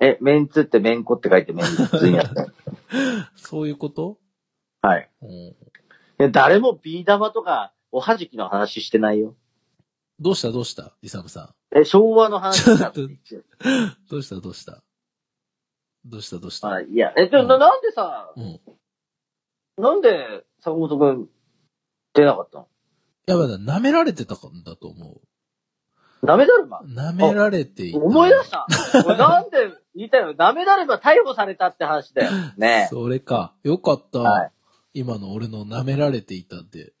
[0.00, 2.46] え、メンツってメンコって書いてメンツにやった。
[3.36, 4.18] そういうこと？
[4.82, 5.10] はい。
[5.22, 5.56] うん。
[6.20, 9.34] え誰もビー玉とか、おはじきの話してないよ。
[10.20, 10.52] どうした？
[10.52, 10.92] どうした？
[11.02, 13.08] イサムさえ、昭和の話だ どう
[14.22, 14.36] した？
[14.40, 14.82] どうした？
[16.04, 16.38] どうした？
[16.38, 16.68] どうした？
[16.70, 18.60] あ、いや、え、じゃあ、ななんでさ、うん。
[19.82, 21.28] なんで坂本くん
[22.14, 22.68] 出なかったの？
[23.26, 25.20] やばいな、舐められてたんだと思
[26.24, 26.86] ダメだるまう。
[26.86, 27.98] 舐められていた。
[27.98, 28.66] 思い出した。
[29.06, 29.56] 俺なんで
[29.94, 30.34] 言いたいの？
[30.34, 32.30] ダメだれば逮捕されたって話だよ。
[32.58, 33.54] ねそれか。
[33.62, 34.18] よかった。
[34.20, 34.52] はい
[34.94, 36.92] 今の俺の舐められていたって。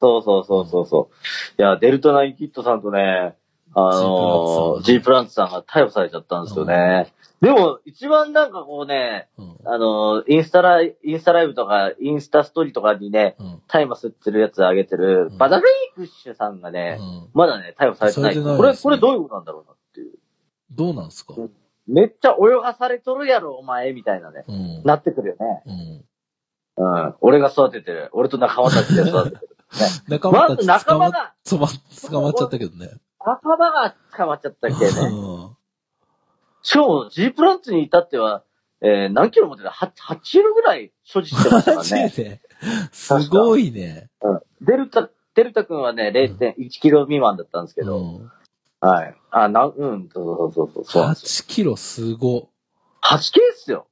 [0.00, 1.10] そうそうそうそうそ
[1.58, 1.60] う。
[1.60, 3.34] いや、デルタナインキットさんとね、
[3.74, 7.12] あのー、ジ G ープランツさんが逮捕されちゃったんですよね。
[7.40, 9.56] でも、一番なんかこうね、うん。
[9.64, 13.62] あのー、インスタライ、インスタライブとか、インスタストーリーとかにね、うん。
[13.66, 17.28] タイマ吸ってるやつあげてる、うんバダフェイクッシュさんがね、うん。
[17.32, 18.34] まだね、逮捕されてない。
[18.34, 20.12] てないこれ、これどういうことなんだろうなっていう。
[20.72, 21.34] どうなんすか？
[21.36, 21.50] うん
[21.88, 24.44] めっちゃ泳がされとるやろ、お前、みたいなね。
[24.46, 24.82] うん。
[24.84, 26.04] なってくるよね。
[26.76, 26.84] うん。
[26.86, 27.14] うん。
[27.20, 28.10] 俺が育ててる。
[28.12, 29.48] 俺と仲間たちで育ててる。
[30.08, 32.90] 仲間たちまず仲間が、捕ま捕まっちゃったけどね。
[33.24, 34.90] 仲間が捕まっちゃったっけね。
[35.12, 35.56] うん。
[36.62, 38.44] しかも、G プランツに至っては、
[38.82, 42.40] えー、何キロ持ってた ?8、8キロぐらい所持してましたかマら ね。
[42.92, 44.10] すごいね。
[44.22, 44.40] うん。
[44.62, 48.32] デルタ、デルタ君はね、0.1キロ未満だったんですけど、うん。
[48.80, 49.16] はい。
[49.30, 51.44] あ、なん、うん、そうそうそうそうそうなんですよ。
[51.46, 52.48] 8キロすご。
[53.02, 53.86] 8キロっすよ。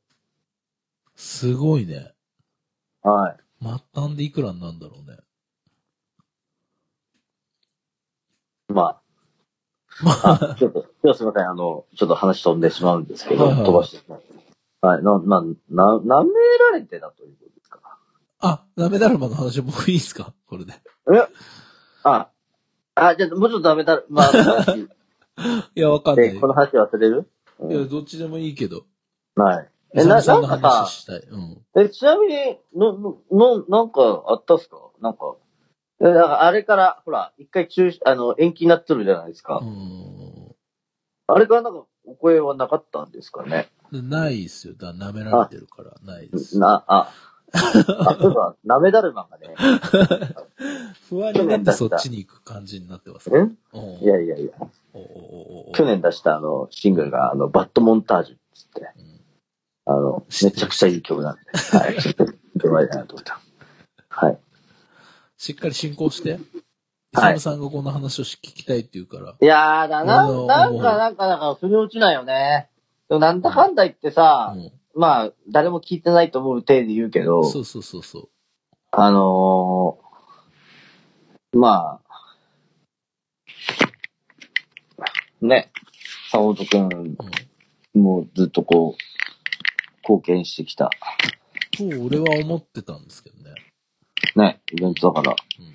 [1.17, 2.15] すごいね。
[3.03, 3.37] はい。
[3.61, 5.19] 末端でいくらになんだろうね。
[8.69, 9.03] ままあ、
[10.07, 10.83] あ、ちょっと、
[11.15, 14.23] すみません、あの、ちょっと話飛んでしまうんですけど、はいはい飛ばしてしまう。
[14.81, 16.31] はい、な、な、な、舐め
[16.71, 17.81] られてたということですか？
[18.41, 20.35] あ、ダメだるまの話僕いいっすか？
[20.47, 20.73] これで。
[21.13, 21.27] え？
[22.05, 22.29] あ、
[22.95, 24.89] あ、じゃあ、もうちょっとダメだ、まあ、話
[25.75, 26.27] いや、わかんない。
[26.29, 27.29] え、この話忘れる、
[27.61, 28.85] ういや、ん、どっちでもいいけど。
[29.35, 29.69] はい。
[29.95, 31.21] え、え、な、なんかさ話、したい。
[31.21, 31.63] うん。
[31.77, 34.77] え、ちなみに、の、の、のなんかあったっすか？
[35.01, 35.35] なんか、
[36.01, 39.59] え、なんかあれから、ほら、一回中止、あの、延期になってるじゃないですか。
[39.63, 40.55] うん。
[41.27, 43.69] あれからなんか、お声はなかったんですかね？
[43.93, 44.75] でないっすよ。
[44.75, 46.59] だ舐められてるから、ないです。
[46.59, 47.13] な、あ、
[47.53, 49.55] あ、そういえば、なめだるまがね。
[51.09, 53.31] 不安になってそっちに行く感じになってます。
[53.35, 53.49] え？
[53.73, 54.53] おういやいやいや。
[55.75, 59.19] 去年出したあの、シングルが、あの、バッドモンタージュっつって、うん
[59.91, 61.41] あの、めちゃくちゃいい曲なんで、
[61.79, 63.41] はい、 ちょっと、見てもらいたいなと思った。
[64.11, 64.39] はい。
[65.39, 66.31] しっかり進行して。
[66.31, 69.35] イはいサムさんがこの話を聞きたいって言うから。
[69.41, 72.69] いやーだな、なんか、なんか、なんか、腑に落ちないよね。
[73.09, 78.29] でもなんだかんだ言ってさ、うんまあ、誰も聞いてないと思う体で言うけど、そうそうそうそう。
[78.91, 82.09] あのー、まあ、
[85.41, 85.71] ね、
[86.33, 87.17] 坂本くん
[87.95, 88.03] うん。
[88.03, 89.03] もずっとこう、
[90.03, 90.91] 貢献してきた、
[91.77, 93.38] と、俺は思ってたんですけど
[94.37, 94.45] ね。
[94.45, 95.75] ね、イベントだから、うん。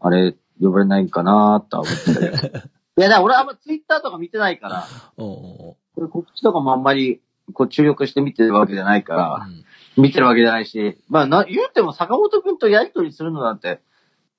[0.00, 2.58] あれ、呼ばれないんかなーって思ってたけど。
[2.98, 7.20] いや、だから俺あんまツイッターとか見てないから、おうお告知とかもあんまり、
[7.52, 9.64] こう注力して見てるわけじゃないかうおうら、うん
[9.96, 13.80] 見てるわけじゃないし、まあな、言うても坂本くんとやりとりするのなんて、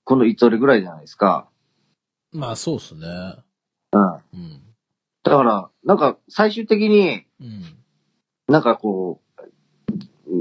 [0.04, 1.50] このいつ俺ぐらいじゃないですか。
[2.32, 3.08] まあ、そうっすね。
[3.92, 4.14] うん。
[4.34, 4.62] うん。
[5.24, 7.64] だから、なんか最終的に、うん。
[8.48, 9.27] なんかこう、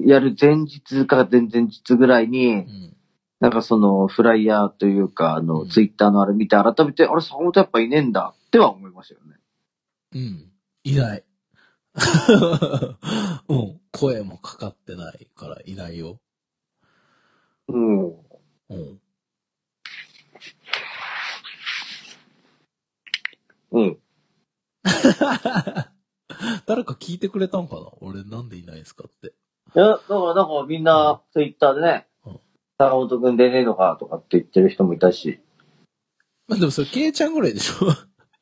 [0.05, 2.97] やる前日か前々日ぐらいうに、ん。
[3.39, 9.37] なんかそのフライヤーというか、あの、うんツイッターのあれ見て改めて、あれ、坂本やっぱいねえんだっては思いましたよね。
[10.15, 10.53] うん。
[10.85, 11.25] いない。
[13.49, 13.81] うん。
[13.93, 16.21] 声もかかってないからいないよ。
[17.69, 18.09] うん。
[18.09, 18.15] う
[18.75, 19.01] ん。
[23.73, 23.99] うん。
[26.67, 27.91] 誰か聞いてくれたんかな？
[28.01, 29.35] 俺なんでいないんすかって。
[29.77, 32.41] いや、だからなんかみんなツイッターでねうん、
[32.79, 35.39] 坂本くん出ねえのかとかって言ってる人もいたし。
[36.49, 37.91] まあでもそれ、ケイちゃんぐらいでしょ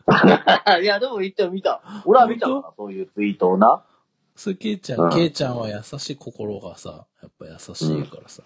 [0.80, 1.82] いや、でも言って見た。
[2.04, 3.84] 俺は見たから、そういうツイートをな。
[4.36, 8.44] それ、ケイちゃ、うんんケイちゃんは優しい心がさ、やっぱ優しいからさ、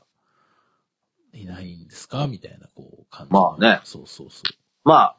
[1.34, 3.32] いないんですかみたいな、こう、感じ。
[3.34, 4.42] まあねそうそうそ
[4.84, 5.16] まあ、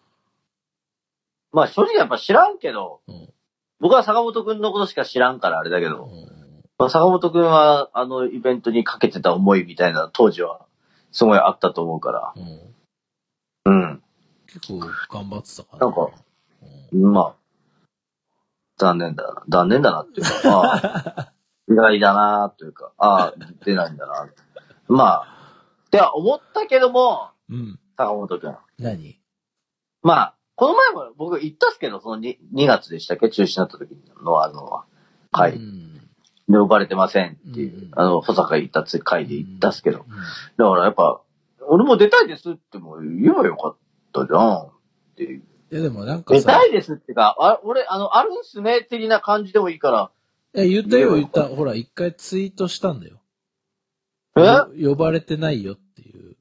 [1.52, 3.12] まあ正直やっぱ知らんけど、う。
[3.12, 3.34] うん。
[3.80, 6.39] 僕は坂本くんのことしか知らんからあれだけど、うん
[6.80, 10.66] まあ、坂本くんはあのイベントにかけてた思いみたいな当時は
[11.12, 12.34] すごいあったと思うから。
[13.66, 13.74] うん。
[13.74, 14.04] うん。
[14.48, 15.86] 結構頑張ってたから。
[15.86, 16.10] なんか
[16.94, 17.36] うん、まあ、
[18.78, 19.44] 残念だな。
[19.50, 21.34] 残念だなっていうか、まあ、
[21.70, 23.34] 意外だなというか、ああ、
[23.66, 24.30] 出ないんだな。
[24.88, 25.28] まあ、
[25.88, 27.80] っては思ったけども、うん。
[27.98, 28.58] 坂本くん。
[28.78, 29.20] 何？
[30.02, 33.30] まあ、この前も僕言ったっすけど、その 2, 2月でしたっけ？
[33.30, 34.84] 中止になった時のあの、
[35.32, 35.58] 会。
[35.58, 35.89] うん。
[36.50, 40.00] で呼ばれてませんっていう、うんあの、保坂行ったつ会で言ったっすけど。
[40.00, 40.06] うん
[40.58, 41.22] だからやっぱ、
[41.68, 43.78] 俺も出たいですっても言えばよかっ
[44.14, 44.58] たじゃん。
[44.64, 44.72] っ
[45.16, 45.44] ていう。
[45.72, 50.12] いやでもなんかさ、出たいですってか、あ、俺、あの、あるんすね、的な感じでもいいから。
[50.56, 51.44] いや言ったよ言った。
[51.44, 53.22] ほら、一回ツイートしたんだよ。
[54.36, 54.42] え？
[54.82, 56.38] よ呼ばれてないよっていう。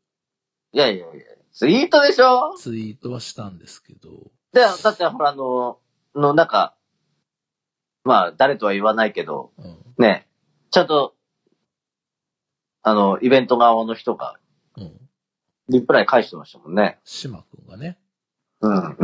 [0.73, 2.55] いやいやいや、ツイートでしょ？
[2.57, 4.09] ツイートはしたんですけど、
[4.55, 5.79] で、だってほら、あの、
[6.14, 6.75] の、なんか、
[8.09, 9.77] まあ、誰とは言わないけど、うん。
[9.99, 10.27] ね、
[10.71, 11.14] ちゃんと、
[12.83, 14.38] あの、イベント側の人が、
[14.79, 14.99] うん。
[15.68, 16.99] リプライ返してましたもんね。
[17.05, 17.99] 島くんがね。
[18.62, 18.73] うん。
[18.73, 18.97] ま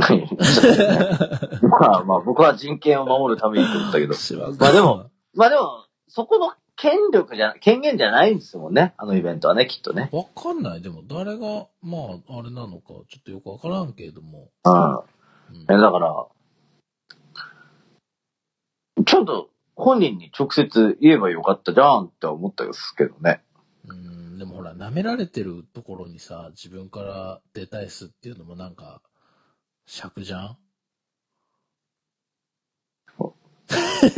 [1.99, 4.15] あまあ、僕は人権を守るためにって言ったけど。
[4.59, 8.95] まあでも、まあでも、そこの権力じゃ、権限じゃないんですもんね。
[8.97, 10.09] あのイベントはね、きっとね。
[10.13, 10.81] わかんない。
[10.81, 14.49] でも、誰が、まあ、あれなのか、ちょっとよくわからんけれども。
[14.65, 14.95] うん。
[14.95, 15.03] うん
[15.69, 16.27] え、だから、
[19.15, 23.43] ちょっと本人に直接言えばよかったじゃんって思ったんですけどね。
[23.87, 29.03] うん、でもほら、舐められてるところにさ、自分から出たいすっていうのもなんか、
[29.87, 30.59] 尺じゃん？
[34.05, 34.11] イ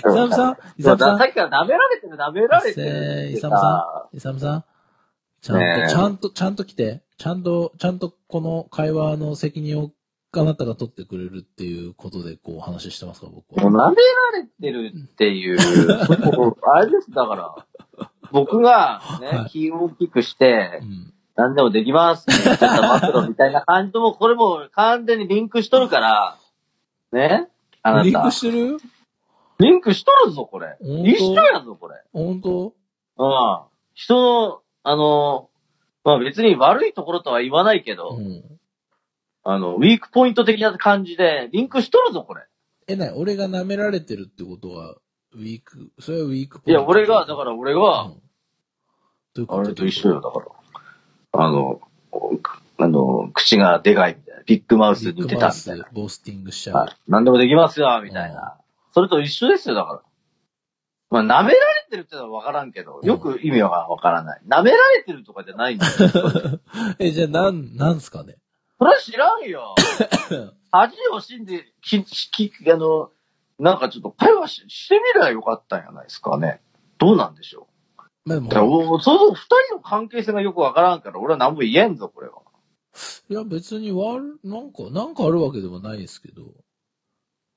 [0.00, 0.56] サムさん？
[0.78, 1.18] イサムさん？
[1.18, 4.64] さっきから舐められてる舐められてるイサムさイサムさん？
[5.42, 7.02] ちゃんと、ちゃんと、ちゃんと来て。
[7.18, 9.90] ちゃんと、ちゃんとこの会話の責任を
[10.40, 13.68] あなたが取ってくれるっていうことでこう話してますか、僕は。
[13.68, 17.66] もう舐められてるっていう、あれです、だから。
[18.32, 21.12] 僕がはい、ね気を大きくしてう、ん。
[21.36, 26.38] 何でもできますって言っちゃったマクロみたいな感じとも、これも完全にリンクしとるから、
[27.12, 27.48] ね
[27.82, 28.02] あなた。
[28.04, 28.78] リンクしてる
[29.58, 30.76] リンクしとるぞ、これ。
[30.80, 31.94] 一緒やぞ、これ。
[32.12, 32.74] 本当
[33.18, 33.60] うん。
[33.94, 35.48] 人の、あの、
[36.04, 38.55] まあ別に悪いところとは言わないけど、うん。
[39.48, 42.42] あの、ウィークポイント的な感じで、リンクしとるぞ、これ。
[42.88, 44.96] え、なに俺が舐められてるってことは、
[45.34, 48.10] ウィーク、それはウィークいや、俺が、だから俺らが、
[49.36, 51.44] うん、あれと一緒よ、だから。
[51.44, 51.80] あの、
[52.78, 54.42] あの、口がでかいみたいな。
[54.46, 56.76] ビッグマウスに似てマウスたみたいな。、ボースティングしちゃう。
[56.78, 56.96] はい。
[57.06, 58.58] 何でもできますよ、みたいな。
[58.94, 60.02] それと一緒ですよ、だから。
[61.08, 64.42] まあ、舐められてるってのは分からんけど、よく意味は分からない。
[64.48, 66.60] 舐められてるとかじゃないんだよ。
[66.98, 68.38] え、じゃあ、なん、なんすかね？
[68.78, 69.74] それは知らんよ。
[70.70, 73.10] 恥を信じ、き、き、あの、
[73.58, 76.60] なんかちょっと会話ししてみればよかったんじゃないですかね。
[76.98, 77.68] どうなんでしょ
[78.24, 78.48] まあでう。
[78.48, 79.36] だからも、うそう、二
[79.68, 82.42] 人の関係性がよくわからんから、俺は何も言えんぞ、これは。
[83.28, 86.42] いや別に悪、なんか、なんかあるわけでもないですけど。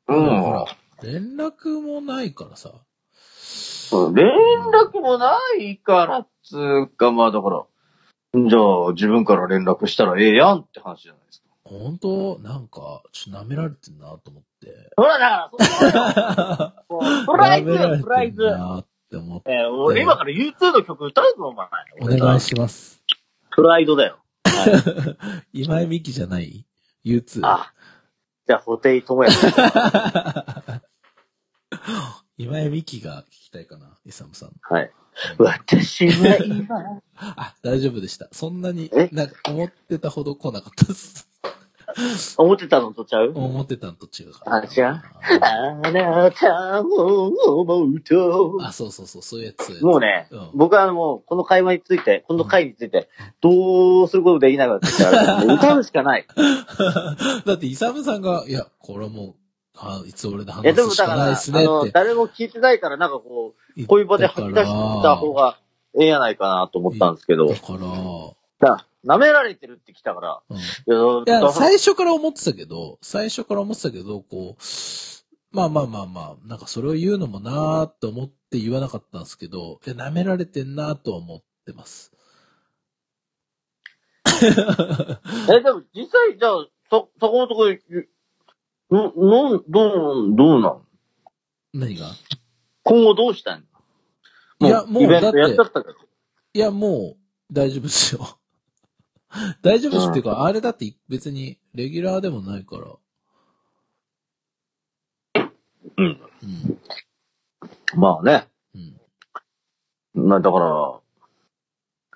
[0.08, 0.42] うん。
[0.42, 0.66] ほら、
[1.04, 2.72] 連絡もないからさ。
[3.92, 4.28] 連
[4.72, 7.66] 絡もないからっつうか、まあだから、
[8.34, 11.48] じゃあ自分から連絡したらええやんって話じゃないですか。
[11.64, 12.38] 本当？
[12.40, 14.92] なんか、ちょっと舐められてんなと思って。
[14.96, 18.38] ほら、だから、そうだよもうプライズよ、舐められプライズ。
[18.44, 19.52] てんなって思って。
[19.52, 21.68] えー俺今から U2 の曲歌うぞ、お前。
[22.02, 23.04] お願いします。
[23.52, 24.20] プライドだよ。
[24.46, 25.18] は
[25.54, 25.62] い。
[25.64, 26.66] 今井美樹じゃない
[27.06, 27.42] ?U2。
[27.44, 27.74] あ、
[28.48, 29.32] じゃあ、布袋智也。
[32.38, 34.52] 今井美樹が聞きたいかな、イサムさん。
[34.62, 34.92] はい。
[35.38, 37.02] 私は今。
[37.16, 38.28] あ、大丈夫でした。
[38.32, 41.28] そんなにえ、なんか思ってたほど来なかったです。
[42.38, 43.32] 思ってたのとちゃう？
[43.34, 44.56] 思ってたのと違うから。
[44.58, 45.02] あ違う？
[45.42, 47.28] あなたを
[47.62, 48.58] 思うと。
[48.62, 49.84] あ、そうそうそう、そういうやつ。
[49.84, 53.10] もうね、うん僕はもう、この会話について、この回について、
[53.42, 56.28] どうすることできなかったから、歌うしかない。
[57.46, 59.36] だって、イサムさんが、いや、これはもう、
[59.82, 63.86] あいつ俺で話すしかでもだから、あないですねっの、て誰も聞いてないから、なんかこう。
[63.86, 65.58] こういう場で吐き出した方が
[65.98, 67.74] ええやないかなと思ったんですけど、だか
[68.60, 70.58] ら、だ舐められてるって来たから、うん。
[70.58, 82.12] いいや、最初から思ってたけど、最初から思ってたけど、こう、まあまあまあまあ、なんかそれを言うのもなーって思って言わなかったんですけど、いや、舐められてんなーとは思ってます。
[84.40, 87.76] え、でも実際、じゃあ、そ、そこのところ、
[88.92, 90.82] の、の、どう、どうなん？
[91.74, 92.08] 何が？
[92.84, 93.66] 今後どうしたん？
[94.62, 95.96] いやもうイベントやっちゃったけど。
[96.54, 98.40] いや、もう、大丈夫ですよ。
[99.62, 102.78] 大丈夫ですっていうか、あれだって別に、レギュラーでもないか
[105.36, 105.44] ら。
[105.98, 106.22] うん。
[106.44, 106.80] うん。
[107.96, 108.50] まあね。
[108.74, 108.78] う
[110.22, 110.28] ん。
[110.28, 111.00] まあだから、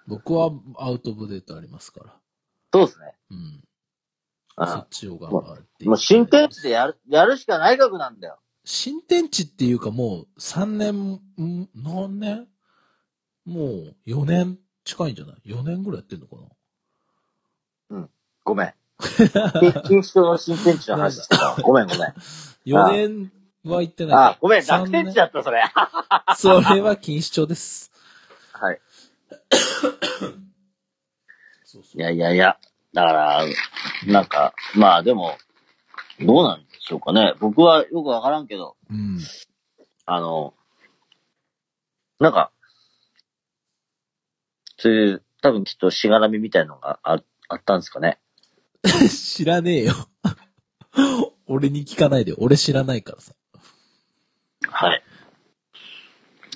[0.08, 2.20] 僕はアウトオブデートありますから。
[2.74, 3.14] そうですね。
[3.30, 3.64] うん。
[4.56, 5.86] そあっちを頑張って。
[5.86, 8.40] もう新天地でやる、やるしかない額なんだよ。
[8.66, 11.70] 新天地っていうかもう3年、ん？
[11.76, 12.48] 何年？
[13.46, 16.42] もう4年近いんじゃない ?4 年ぐらいやってんのかな？
[18.44, 18.74] ごめん。
[19.00, 21.56] 錦糸町の新天地の話してたわ。
[21.62, 22.14] ごめんごめん。
[22.68, 23.32] ?4 年
[23.64, 24.16] は行ってない。
[24.16, 25.62] あ、ごめん、三楽天地だった、それ。
[25.62, 27.92] は それは錦糸町です。
[28.74, 28.80] い。
[31.66, 32.58] そうそういやいやいや。
[32.94, 33.46] だから、
[34.06, 35.38] なんか、まあでも、
[36.20, 37.34] どうなんでしょうかね。
[37.40, 39.20] 僕はよくわからんけど、うん。
[40.06, 40.54] あの、
[42.20, 42.52] なんか、
[44.78, 48.20] そういう多分きっとしがらみみたいのがああったんですかね。
[49.10, 49.94] 知らねえよ。
[51.48, 52.34] 俺に聞かないで。
[52.38, 53.34] 俺知らないからさ。
[54.70, 55.04] はい。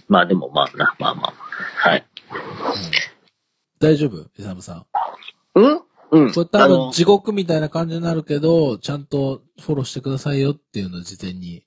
[0.07, 1.33] まあでもまあな、まあまあ。
[1.89, 2.05] はい。
[3.79, 4.29] 大丈夫？
[4.37, 4.85] イサムさん。
[5.55, 5.86] うん？
[6.11, 6.31] うん。
[6.33, 11.65] これ多分地獄みたいな感じになるけど、ちゃんとフォローしてくださいよっていうのを事前に、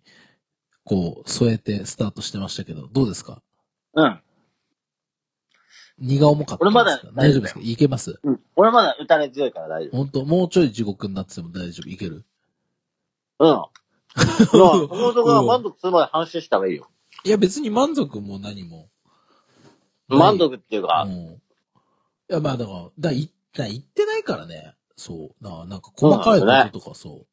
[0.84, 3.42] こう、添えてスタートしてましたけど、どうですか？
[3.94, 4.20] うん。
[5.98, 6.80] 荷が重かったですか？
[6.80, 7.60] 俺まだ大丈夫ですか？
[7.62, 8.18] いけます？
[8.22, 8.40] うん。
[8.56, 11.90] 俺まだ打たれ強いから大丈本当もうちょい地獄になってても大丈夫？
[11.90, 12.24] いける？
[13.38, 13.46] 夫。
[13.46, 13.54] うん。
[13.60, 13.66] ま
[14.16, 16.88] あ、そのとこが満足するまで反省した方がいいよ。
[17.24, 18.88] いや別に満足も何も。
[20.08, 21.12] 満足っていうかう、ん。
[21.12, 21.38] い
[22.28, 24.74] やまあだから、だいだ言ってないからね。
[24.96, 25.44] そう。
[25.44, 27.26] ななんか細かいこととかそ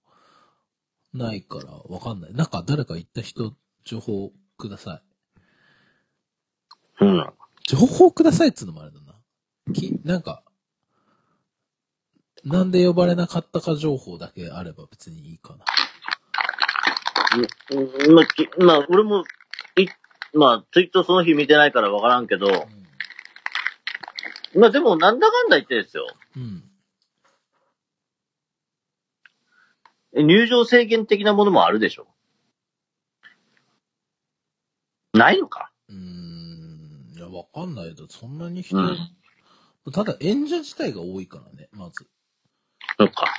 [1.13, 1.17] う。
[1.17, 2.33] ないからわかんない。
[2.33, 3.53] なんか誰か言った人、
[3.83, 5.01] 情報くださ
[7.01, 7.05] い。
[7.05, 7.33] うん。
[7.63, 9.73] 情報くださいっつうのもあれだな。
[9.73, 10.43] き、なんか、
[12.43, 15.65] なんで呼ばれなかったか情報だけあれば別にいいかな。
[17.71, 19.23] うんまあ、きまあ、俺も、
[19.77, 19.87] い、
[20.33, 22.47] まあ、ツイートその日見てないからわからんけど、
[24.55, 26.07] まあでも、なんだかんだ言ってですよ。
[26.35, 26.63] うん。
[30.25, 32.07] 入場制限的なものもあるでしょ
[35.13, 35.71] ないのか？
[35.89, 37.13] うーん。
[37.15, 38.97] いや、わかんないけど、そんなに人、うん
[39.93, 42.09] ただ演者自体が多いからね、まず。
[42.99, 43.33] そっか。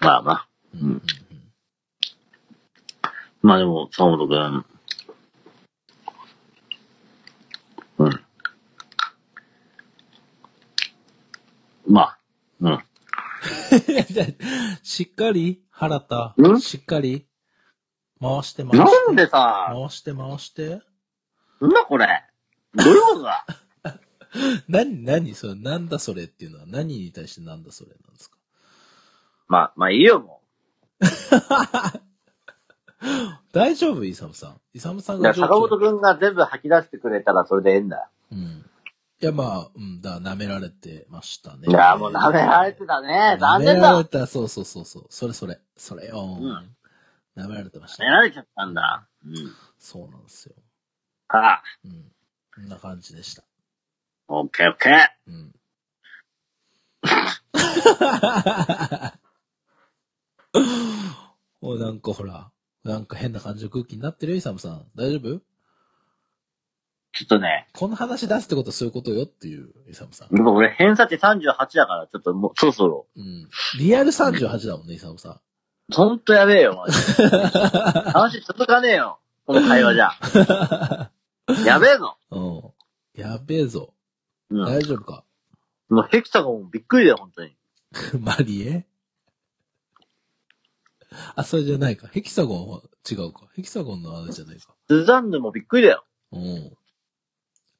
[0.00, 0.48] まあまあ。
[0.72, 0.80] うん。
[0.80, 0.88] うん。
[0.92, 1.02] うん。
[3.42, 4.38] まあでも、坂本くん。
[4.38, 4.64] うん。
[11.94, 12.18] まあ、
[12.60, 12.72] うん。
[12.72, 12.78] うん。
[14.82, 16.60] しっかり、原田ん？
[16.60, 17.28] しっかり、
[18.20, 18.84] 回して回して。
[19.06, 20.80] なんでさ、回して回して。
[21.60, 22.08] なんだこれ
[22.74, 23.46] どういうことだ？
[24.68, 25.34] 何、何？
[25.36, 26.64] それ、なんだそれっていうのは？
[26.66, 28.36] 何に対してなんだそれなんですか？
[29.46, 30.40] まあ、まあいいよ、も
[33.52, 34.04] 大丈夫？
[34.04, 34.60] イサムさん。
[34.72, 38.08] イサムさんが坂本くんが全部吐き出してくれたらそれでええんだよ。
[38.32, 38.64] うん。
[39.20, 41.68] いや、まあ、うん、だ、舐められてましたね。
[41.68, 43.36] いや、もう舐められてたね。
[43.40, 44.04] 残念舐められだ。
[44.04, 45.06] た、そうそうそうそう。
[45.08, 45.60] それそれ。
[45.76, 46.20] それよ。
[46.22, 46.74] ん
[47.36, 48.10] 舐められてました舐め。
[48.12, 49.08] られちゃったんだ。
[49.24, 49.34] うん。
[49.78, 50.54] そうなんですよ。
[51.28, 52.12] はあ、うん。
[52.54, 53.44] こんな感じでした。
[54.28, 55.08] オッケーオッケー。
[55.26, 55.54] うん。
[61.60, 62.50] もうなんかほら、
[62.84, 64.86] なんか変な感じの空気になってるよ、イサムさん。
[64.94, 65.40] 大丈夫？
[67.14, 70.36] ちょっとね、この話出すってことはそういうことよっていう、イサムさん。
[70.36, 71.46] 今俺偏差値38
[71.76, 73.06] だから、ちょっともう、そろそろ。
[73.16, 73.48] うん。
[73.78, 75.40] リアル38だもんね、イサムさん。
[75.92, 77.28] ほんとやべえよ、マジで。
[78.10, 79.20] 話続かねえよ。
[79.46, 81.10] この会話じゃ。
[81.64, 82.16] やべえぞ。
[82.30, 83.20] うん。
[83.20, 83.94] やべえぞ。
[84.50, 84.64] うん。
[84.64, 85.24] 大丈夫か？
[85.90, 87.56] もうヘキサゴンもびっくりだよ、本当に。
[88.20, 88.86] マリエ？
[91.36, 92.08] あ、それじゃないか。
[92.08, 93.46] ヘキサゴンは違うか。
[93.54, 94.74] ヘキサゴンのあれじゃないか。
[94.88, 96.04] スザンヌもびっくりだよ。
[96.32, 96.76] うん。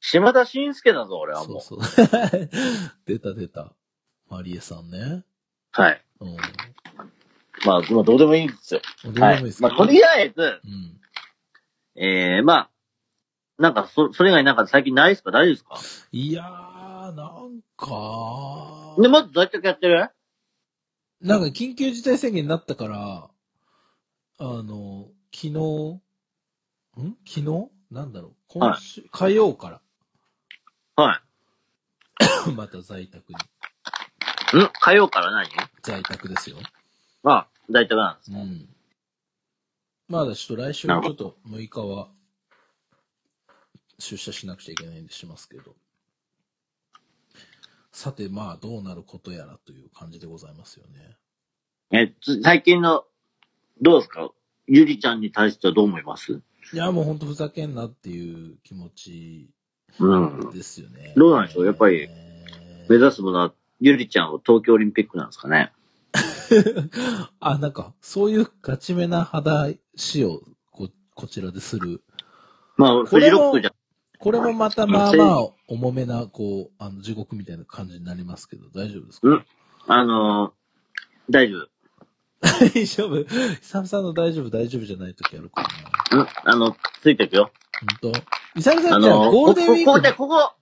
[0.06, 1.60] 島田紳介だぞ、俺はもう。
[1.62, 2.08] そうそう。
[3.06, 3.72] 出た出た。
[4.28, 5.24] マリエさんね。
[5.72, 6.04] はい。
[6.20, 6.36] うん。
[7.64, 8.82] まあ、まあ、どうでもいいんですよ。
[9.04, 9.62] どうではいもいいです。
[9.62, 11.00] まあ、とりあえず、うん。
[11.96, 12.70] ええまあ、
[13.58, 15.30] なんか、そ、それ以外なんか最近ないですか？
[15.30, 15.64] 大丈夫です
[16.02, 16.08] か？
[16.12, 20.10] いやー、なんか、で、まずどうやってやってる？
[21.22, 23.30] なんか緊急事態宣言になったから、
[24.38, 26.02] あの、昨日、ん？
[27.26, 27.70] 昨日？
[27.90, 29.80] なんだろう今週、火曜から、
[30.96, 31.20] は
[32.48, 32.50] い。
[32.54, 33.38] また在宅に。
[34.62, 34.70] ん？
[34.80, 35.48] 火曜から何？
[35.82, 36.58] 在宅ですよ。
[37.24, 38.32] ああ、大体なんです。
[38.32, 38.68] うん。
[40.08, 42.08] まだちょっと来週ちょっと6日は
[43.98, 45.74] 出社しなくちゃいけないんでしますけど。
[47.90, 51.16] さて、まあどうなることやらという感じでございますよね。
[51.92, 53.04] え、つ最近の、
[53.80, 54.30] どうですか？
[54.66, 56.40] ゆりちゃんに対してはどう思います？
[56.72, 59.50] いや、もうほんとふざけんなっていう気持ち
[60.00, 60.50] うん。
[60.52, 61.12] ですよね。
[61.16, 61.66] どうなんでしょう？
[61.66, 62.10] やっぱりえ
[62.88, 65.72] 目指すものは、ゆりちゃんを東京オリンピックなんですかね？
[66.14, 72.02] ー あ、なんか、そういうガチめな話をこ、こちらでする。
[72.76, 73.72] まあ、これもフジロックじゃ、
[74.18, 79.28] これもまたまあまあ重めな、こう、あの、地獄みたいな感じになりますけど、大丈夫ですか？
[79.28, 79.44] うん
[79.86, 80.52] あのー
[81.30, 81.68] 大丈夫。
[82.44, 83.18] 大丈夫？
[83.20, 83.26] イ
[83.62, 85.62] サムさんの大丈夫、大丈夫じゃない時あるか
[86.12, 86.20] な。
[86.20, 87.50] うんあの、ついてくよ。
[88.02, 88.18] 本当？
[88.58, 90.54] イサムさあんじゃあのーゴールデンウィこここで、ーク、ここ、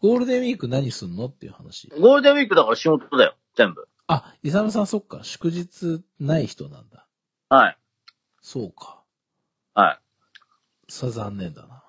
[0.00, 1.26] ゴールデンウィーク何すんの？
[1.26, 1.88] っていう話。
[2.00, 3.36] ゴールデンウィークだから仕事だよ。
[3.56, 3.88] 全部。
[4.08, 7.06] あ、イサムさんそっか、祝日ない人なんだ。
[7.48, 7.78] はい。
[8.40, 9.02] そうか。
[9.74, 9.98] はい。
[10.92, 11.82] さ、残念だな。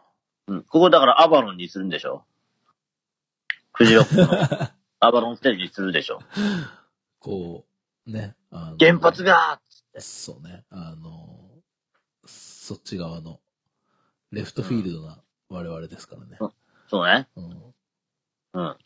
[0.48, 0.64] うん。
[0.64, 2.24] ここだからアバロンにするんでしょ？
[3.74, 6.20] フジロックの アバロンステージするでしょ？
[7.20, 7.66] こ
[8.08, 8.36] う、ね。
[8.80, 9.60] 原発が
[10.00, 10.64] そうね。
[10.70, 11.40] あの、
[12.26, 13.40] そっち側の、
[14.32, 16.38] レフトフィールドな我々ですからね。
[16.90, 17.28] そうね。
[17.36, 17.74] うん。
[18.54, 18.78] うん。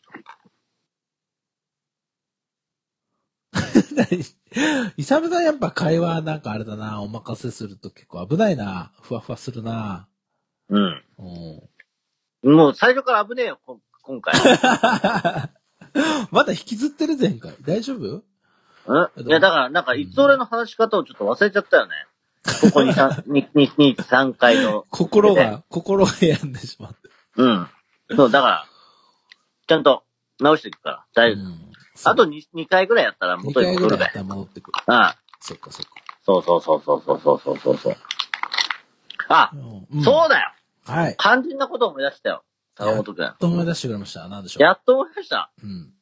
[4.96, 8.92] イサムさんやっぱ会話なんかあれだな、お任せすると結構危ないな。
[9.02, 10.08] ふわふわするな。
[10.68, 11.04] うん。
[12.42, 12.56] うん。
[12.56, 14.34] もう最初から危ねえよ、こ今回。
[16.30, 17.54] まだ引きずってる前回。
[17.62, 18.24] 大丈夫？
[18.86, 19.28] うん？
[19.28, 21.92] いや、だから、なんか、いつ俺の話し方をちょっと忘れちゃったよね。
[22.62, 24.84] ここに3、 に、に、に、3回の。
[24.90, 26.96] 心が、心が病んでしまって。
[27.36, 27.68] うん。
[28.16, 28.66] そう、だから、
[29.66, 30.04] ちゃんと
[30.40, 31.44] 直していくから、大丈夫。
[31.46, 31.68] うん
[32.04, 34.12] あと 2, 2回ぐらいやったら2元に回戻るべぐらいやっ。
[34.12, 34.82] たら戻ってくる。
[34.86, 35.90] ああそっかそっか。
[36.24, 37.96] そうそうそうそうそうそうそうそう。
[39.28, 39.50] あ、
[39.92, 40.52] うんそうだよ
[40.86, 41.16] はい。
[41.18, 42.44] 肝心なことを思い出したよ。
[42.78, 43.34] 坂本くん。
[43.38, 44.26] と思い出してくれました。
[44.28, 44.62] なんでしょう。
[44.62, 45.52] やっと思い出した。
[45.62, 45.92] うん。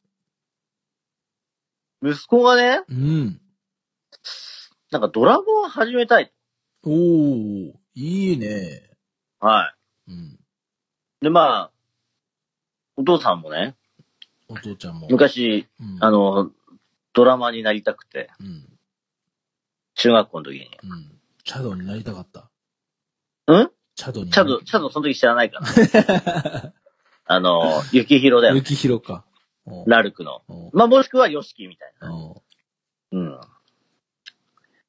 [2.03, 3.41] 息子がね、うん。
[4.91, 6.33] なんかドラゴンを始めたい。
[6.83, 8.89] おー、いいね。
[9.39, 9.73] は
[10.07, 10.13] うん。
[10.13, 10.39] い。
[11.21, 11.71] で、まあ、
[12.97, 13.75] お父さんもね、
[14.47, 15.07] お父ちゃんも。
[15.09, 16.51] 昔、うん、あの、
[17.13, 18.67] ドラマーになりたくて、うん。
[19.95, 20.69] 中学校の時に。
[20.83, 21.19] うん。
[21.43, 22.49] チャドになりたかった。
[23.47, 23.71] うん？
[23.95, 24.31] チャドに。
[24.31, 26.73] チャド、チャドその時知らないから。
[27.25, 28.55] あの、雪広だよ。
[28.55, 29.25] 雪広か。
[29.65, 30.41] おラルクの。
[30.47, 32.13] おまあ、もしくはヨシキみたいな。
[32.15, 32.43] お
[33.11, 33.41] うん。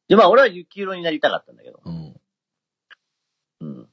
[0.09, 1.81] で、まあ、俺は雪色になりたかったんだけど。
[1.85, 2.21] うん。
[3.61, 3.89] うん。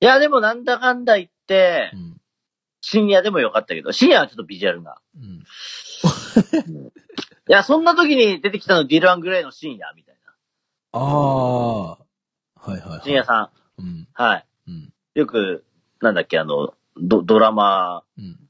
[0.00, 2.20] いや、でもなんだかんだ言ってう、ん。
[2.80, 5.00] 深夜でもよかったけど、深夜はちょっとビジュアルが。
[5.16, 5.44] うん。
[6.74, 6.90] い
[7.46, 10.12] や、そんな時に出てきたのディル・アン・グレイの深夜みたい
[10.92, 11.90] ああ。
[11.92, 11.96] は
[12.68, 12.96] いはいはな。
[12.98, 13.00] い。
[13.02, 13.82] 深夜さん。
[13.82, 14.08] うん。
[14.12, 14.46] はい。
[14.68, 14.92] うん。
[15.14, 15.64] よく、
[16.00, 18.41] なんだっけ、あの、ドドラマ、うん。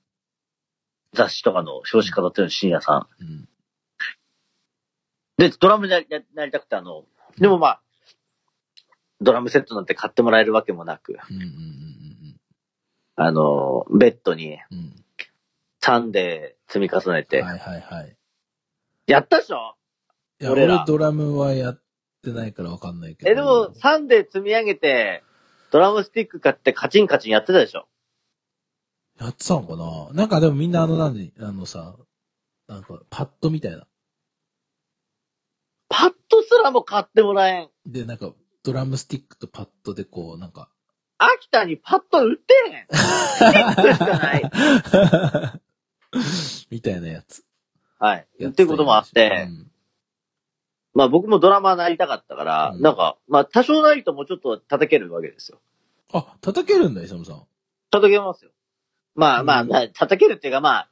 [1.13, 3.23] 雑誌とかの表紙飾ってる深夜さん。
[3.23, 3.49] うん。
[5.39, 7.05] で、ドラムになりななりたくて、あの、
[7.39, 7.83] でもまあ、
[9.21, 11.37] ドラムセットなんて買ってもらえるわけもなく、うん。
[11.37, 11.43] うん。
[11.43, 12.41] うん。
[13.17, 14.79] あの、ベッドにうん。
[14.79, 14.95] うん。
[15.81, 18.17] サンデー積み重ねて、はいはいはい。
[19.09, 19.75] やったでしょ？
[20.41, 21.83] いや、俺ドラムはやっ
[22.23, 23.31] てないからわかんないけど。
[23.31, 25.25] え、でも、サンデー積み上げて、
[25.73, 27.89] ドラムスティック買ってカチンカチンやってたでしょ？
[29.21, 30.13] やってたのかな？
[30.15, 31.95] なんかでもみんなあの何で、あのさ、
[32.69, 33.87] なんかパッドみたいな。
[35.89, 37.69] パッドすらも買ってもらえん。
[37.87, 38.33] で、なんか
[38.63, 40.69] ドラムスティックとパッドでこう、なんか。
[41.19, 42.87] 秋田にパッド売ってへん。
[42.91, 44.43] スティックしかない。
[46.71, 47.45] みたいなやつ。
[47.99, 48.27] はい。
[48.39, 49.69] やっていうこともあって、うん
[50.95, 55.59] まあ僕もドラマーになりたかったから、うんなんか、まあ多少なりともちょっと叩けるわけですよ。
[56.13, 57.47] あ、叩けるんだ、イサムさん。
[57.91, 58.51] 叩けますよ。
[59.15, 60.89] まあまあ、叩けるっていうかまあ、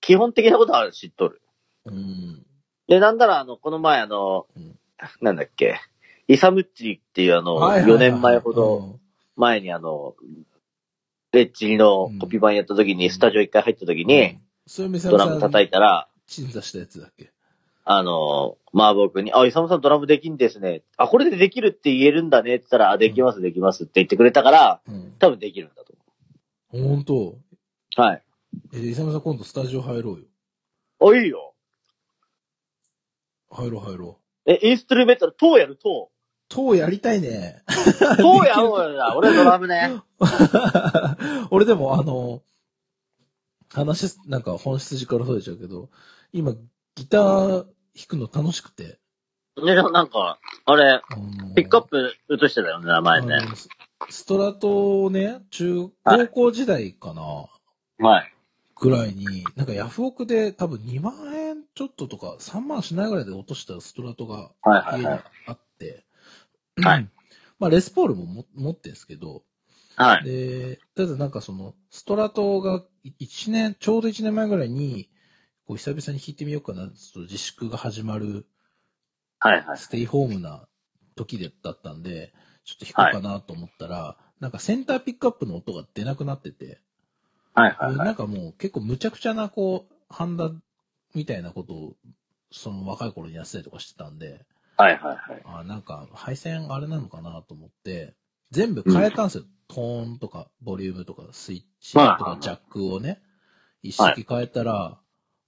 [0.00, 1.42] 基本的なことは知っとる。
[1.84, 2.46] うん。
[2.86, 4.78] で、なんだらあの、この前あの、うん
[5.20, 5.78] なんだっけ、
[6.26, 8.98] イサムッチっていうあの、はいはいはい4年前ほど、
[9.36, 10.16] 前にあの、
[11.32, 14.40] レッチリのコピー版やった時に、スタジオ一回入った時うん、に、
[15.02, 17.30] ドラム叩いたら、鎮座したやつだっけ？
[17.84, 20.82] あの、マーボー君に、あ、イサムさんドラムできんですね。
[20.96, 25.14] あ、これでできるって言えるんだねって言ったら、あ、できます、できますって言ってくれたから、うん。
[25.18, 25.94] 多分できるんだと。
[26.72, 27.38] 思う。
[27.98, 28.22] はい。
[28.74, 30.26] え、イサムさん今度スタジオ入ろうよ。
[31.00, 31.52] お、いいよ。
[33.50, 36.12] 入ろう入ろえ、インストゥルメンタル、塔やる塔。
[36.12, 36.14] う。
[36.48, 37.64] 塔やりたいね。
[38.22, 39.14] 塔やろうよ。
[39.18, 40.00] 俺ドラムね。
[41.50, 42.40] 俺でもあの、
[43.74, 45.90] 話、なんか本質からそれちゃうけど、
[46.32, 46.52] 今、
[46.94, 47.66] ギター弾
[48.06, 49.00] くの楽しくて。
[49.60, 53.40] ね、なんか、あれ、あのピックアップ映してたよね、名前ね。
[53.56, 53.68] ス
[54.08, 57.48] ストラトをね、中、はい高校時代かな、
[57.98, 58.34] はい。
[58.76, 65.24] ぐらいに、なんかヤフオクで多分2万円ちょっととか3万しないぐらいで落としたストラトが家にはいはいはい。
[65.46, 66.04] あって、
[66.82, 67.08] はい
[67.58, 69.42] まあレスポールもも持ってんですけど、
[69.96, 70.24] はい。
[70.24, 72.84] で、ただなんかその、ストラトが
[73.18, 75.10] 1年、ちょうど1年前ぐらいに、
[75.66, 78.46] こう久々に弾いてみようかな、ちょっと自粛が始まる、
[79.40, 79.78] はいはい。
[79.78, 80.68] ステイホームな
[81.16, 82.32] 時でだったんで、
[82.64, 86.80] ちょっと弾こうかなと思ったら、なんかセンターピックアップの音が出なくなってて、
[87.62, 87.92] はいはいは。
[87.92, 90.50] でないんかもう結構無茶苦茶なこう、ハンダ
[91.14, 91.96] みたいなことを、
[92.50, 94.46] その若い頃にやってたりとかしてたんで、
[94.76, 95.42] はいはいはい。
[95.44, 98.14] あなんか配線あれなのかなと思って、
[98.50, 99.44] 全部変えたんですよ。
[99.68, 103.20] トーンとか、ボリュームとか、スイッチとはいはいはいか、ジャックをね、
[103.82, 104.98] 一式変えたら、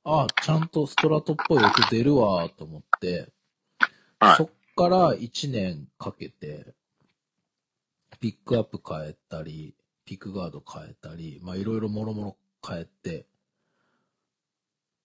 [0.04, 3.32] あちゃんとストラトっぽい音出るわと思って、
[4.18, 6.74] はいそっから1年かけて、
[8.18, 9.74] ピックアップ変えたり、
[10.11, 12.36] ピックガード変えたり、まあいろいろもろもろ
[12.66, 13.26] 変えて、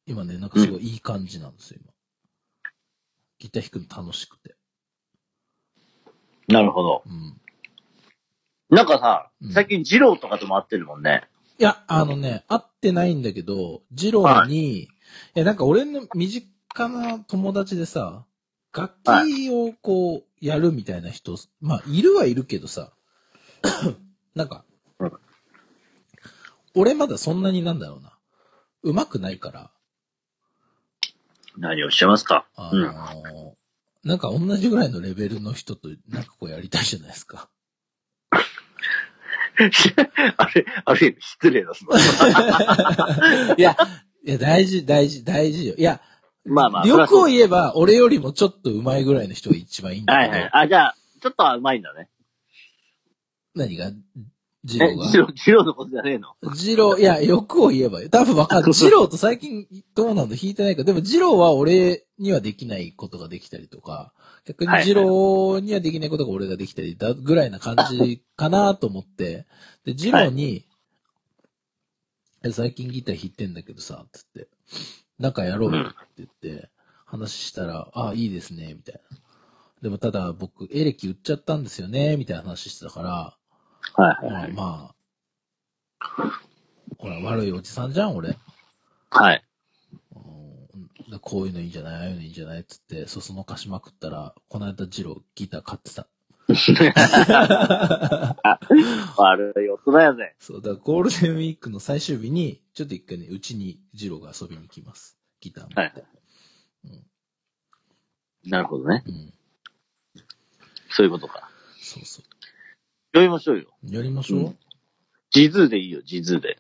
[0.08, 1.94] 今ね、なんかすごいいい感じなんですよ、今。
[3.38, 4.56] ギター弾くの楽しくて。
[6.48, 7.04] なるほど。
[7.06, 7.40] うん。
[8.76, 11.30] なんかさうん、最近二郎とかとも会ってるもんね。
[11.60, 14.88] いや、あのね、会ってないんだけど、ジローに、い、
[15.36, 16.50] や、なんか俺の身近
[16.90, 18.26] な友達でさ、
[18.76, 22.92] 楽器をこう、やるみたいな人、まあ、いるはいるけどさ、
[24.34, 24.66] なんか
[25.00, 25.12] うん、
[26.76, 28.18] 俺まだそんなになんだろうな、
[28.84, 29.72] 上手くないから、
[31.58, 32.46] 何をしてますか？
[32.56, 32.82] あうん。
[32.84, 33.56] の
[34.04, 37.50] なんか同じぐらいのレベルの人となんかこうやりたいじゃないですか。
[40.38, 41.86] あれ、ある意味失礼だす
[43.58, 43.78] いや、
[44.26, 45.76] いや、大事、大事、大事よ。
[45.78, 46.02] いや、
[46.44, 46.86] まあまあ。
[46.86, 50.50] 欲をい言えば、俺よりもちょっと上手いぐらいの人が一番いいんだけど、はいはい。
[50.52, 52.10] あ、じゃあ、ちょっとはうまいんだね。
[53.56, 53.92] 何が？
[54.66, 55.08] ジロえ、ーが。
[55.08, 56.36] ジロー、ジローのことじゃねえの？
[56.56, 58.10] ジロー、いや、欲を言えばよ。
[58.10, 58.74] 多分わかる。
[58.74, 60.36] ジローと最近どうなんだ？
[60.36, 60.84] 弾いてないか。
[60.84, 64.12] でもジローは俺にはできないことができたりとか、
[64.46, 69.46] 逆にジローにはできないことが俺ができたりだぐらいな感じかなと思って、
[69.86, 70.66] で、ジローに、
[72.44, 74.48] え最近ギター弾いてんだけどさ、つって、
[75.20, 76.70] なんかやろうよって言って、
[77.06, 79.18] 話したら、あいいですね、みたいな。
[79.82, 83.38] でもただ僕、エレキ売っちゃったんですよね、みたいな話してたから、
[83.94, 84.52] はいはいまあ、はい。
[84.54, 84.96] ま
[86.00, 86.42] あ、
[86.98, 88.38] ほら、悪いおじさんじゃん、俺。
[89.12, 89.44] はい。
[91.22, 96.08] こういうのいいんじゃないああいうのいいんじゃないつって、そそのかしまくったら、この間、ジローギター買ってた。
[99.18, 100.36] 悪い大人やぜ。
[100.40, 105.18] そう、だからゴールデンウィークの最終日に、ちょっと一回ね、うちにジローが遊びに来ます。
[105.40, 105.80] ギター持って。
[105.80, 105.94] はい
[108.48, 109.04] なるほどね。
[109.08, 109.34] うん。
[110.90, 111.50] そういうことか。
[111.82, 112.22] そうそ
[113.16, 113.68] 読みましょうよ。
[113.90, 113.96] う。
[113.96, 114.56] やりましょう？
[115.32, 116.60] ジズーでいいよ、ジズーで。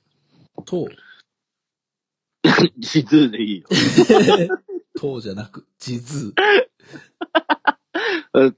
[0.65, 0.87] と、
[2.79, 3.67] ジズーでいいよ。
[4.97, 6.33] とじゃなく、地図。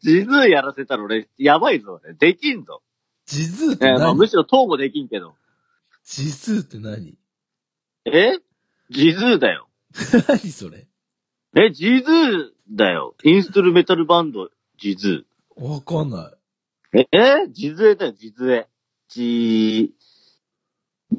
[0.02, 2.14] ジズーやらせたら俺、やばいぞ、俺。
[2.14, 2.84] できんぞ。
[3.26, 5.36] 地図ってえーまあ、何むしろ東もできんけど。
[6.04, 7.18] 地図って何？
[8.06, 8.38] え？
[8.92, 9.68] ジズーだよ。
[10.28, 10.88] 何それ？
[11.56, 13.16] え、ジズーだよ。
[13.24, 15.26] インストゥルメタルバンド、ジズ
[15.56, 16.37] わかんない。
[16.94, 17.00] ー。
[17.00, 18.68] え、えジズエだよ、ジズエ。
[19.10, 19.94] ジ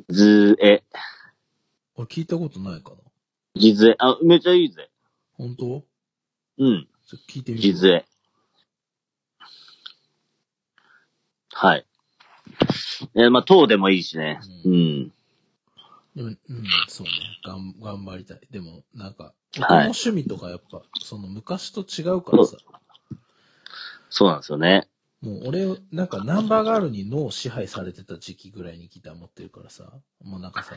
[0.09, 0.83] ズエ。
[1.95, 2.97] 俺聞いたことないかな。
[3.57, 3.97] ジズエ。
[3.99, 4.91] あ、めちゃいいぜ。
[5.33, 5.85] 本当？
[6.59, 6.89] うん。
[7.07, 7.63] ちょっと聞いてみて。
[7.63, 8.05] ジズエ。
[11.53, 11.87] はい。
[13.15, 14.41] えーまあ、東でもいいしね。
[14.65, 15.13] ううん。
[16.15, 16.37] でも、うん、
[16.89, 17.13] そうね。
[17.45, 18.41] がん、頑張りたい。
[18.51, 22.57] でも、なんか、僕のはい趣味とかやっぱ、その昔と違うからさ、
[24.11, 24.89] そうなんですよね。
[25.21, 29.93] もう俺、なんかナンバーガールに脳を支配されてた時期ぐらいにギター持ってるからさ、
[30.23, 30.77] もうなんかさ、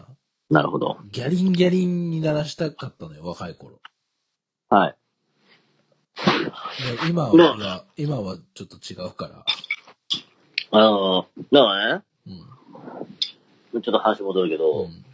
[0.49, 0.97] なるほど。
[1.11, 3.79] ギャリンギャリンにならしたかったのよ、若い頃。
[4.69, 4.95] はい。
[7.03, 9.45] で今は、今はちょっと違うから。
[10.73, 12.03] あのー、だからね、
[13.73, 13.81] うん。
[13.81, 15.05] ちょっと話戻るけうど、ん。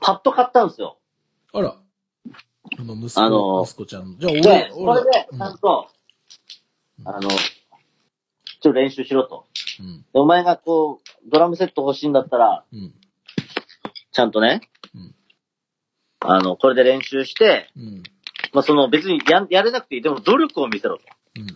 [0.00, 0.98] パッド買ったんですよ。
[1.52, 1.76] あら。
[2.78, 4.16] 今息子、あのー息子ちゃん。
[4.18, 5.88] じゃあで俺、、それで、うんちゃんと、
[7.00, 7.28] うんあの、
[8.62, 9.46] ちょっと練習しろと。
[9.80, 9.98] うん。
[10.00, 12.94] でお前がこう、ドラムセット欲しいんだったら、うん。
[14.12, 14.60] ちゃんとね、
[14.94, 15.14] うん
[16.24, 18.02] あの、これで練習して、うん。
[18.52, 20.02] まあ、その別にややれなくていい。
[20.02, 21.04] でも努力を見せろと。
[21.36, 21.46] うん。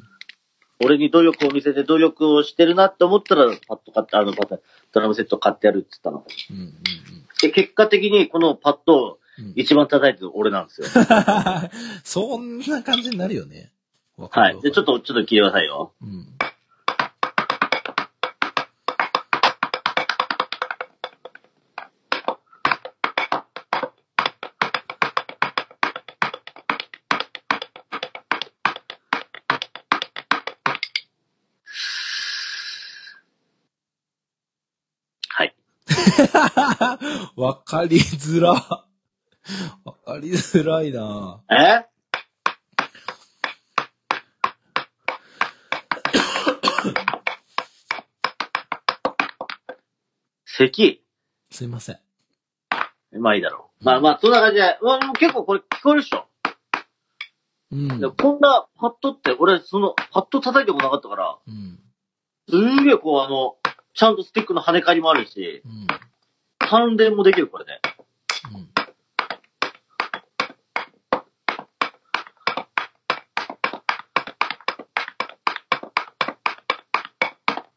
[0.85, 4.61] 俺に努力を見せて努力をしてるなって思ったら、パッド買って、あの、パッド
[4.93, 6.25] ドラムセット買ってやるって言ったの。
[6.51, 6.57] うん。
[6.59, 6.75] うん。
[7.41, 9.53] で、結果的にこのパッドをうん。
[9.55, 10.87] 一番叩いてる俺なんですよ。
[12.05, 13.71] そんな感じになるよね。
[14.17, 14.61] はい。
[14.63, 14.85] で、ちょっ。
[14.87, 15.93] と、ちょっと聞いてくださいよ。
[16.01, 16.27] うん。
[37.37, 38.53] わかりづら。
[38.53, 38.85] わ
[40.07, 41.87] かりづらいなえ？
[50.47, 51.05] 咳？
[51.51, 51.99] すいません。
[53.21, 53.85] まあいいだろう。
[53.85, 56.27] まあまあ、そんな感じで、うわもう結構これ聞こえるっしょ。
[57.71, 58.01] うん。
[58.01, 61.79] でこんなパッドって、俺、その、パッド叩いてもなかったから、うん。
[62.49, 63.57] すんげえこうあの、
[63.93, 65.87] ちゃんとスティックの跳ね返りもあるし、うん。
[66.67, 67.81] 関連もできる、これね。
[68.53, 68.69] うん。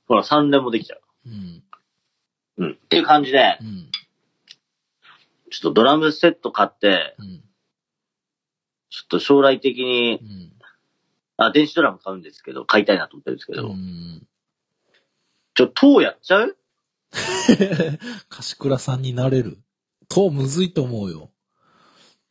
[0.08, 1.02] ほら、3連もできちゃう。
[1.28, 1.64] うん。
[2.58, 2.72] うん。
[2.72, 3.92] っていう感じで、うん。
[5.52, 7.44] ちょっとドラムセット買って、うん。
[8.90, 10.52] ちょっと将来的にう、ん。
[11.38, 14.28] あ、電子ドラム買うんですけど、買いたいなと思ってるんですけど、うん。
[15.54, 16.58] ちょ、塔やっちゃう？
[18.30, 19.57] 柏倉さんになれる。
[20.07, 21.32] と、むずいと思うよ。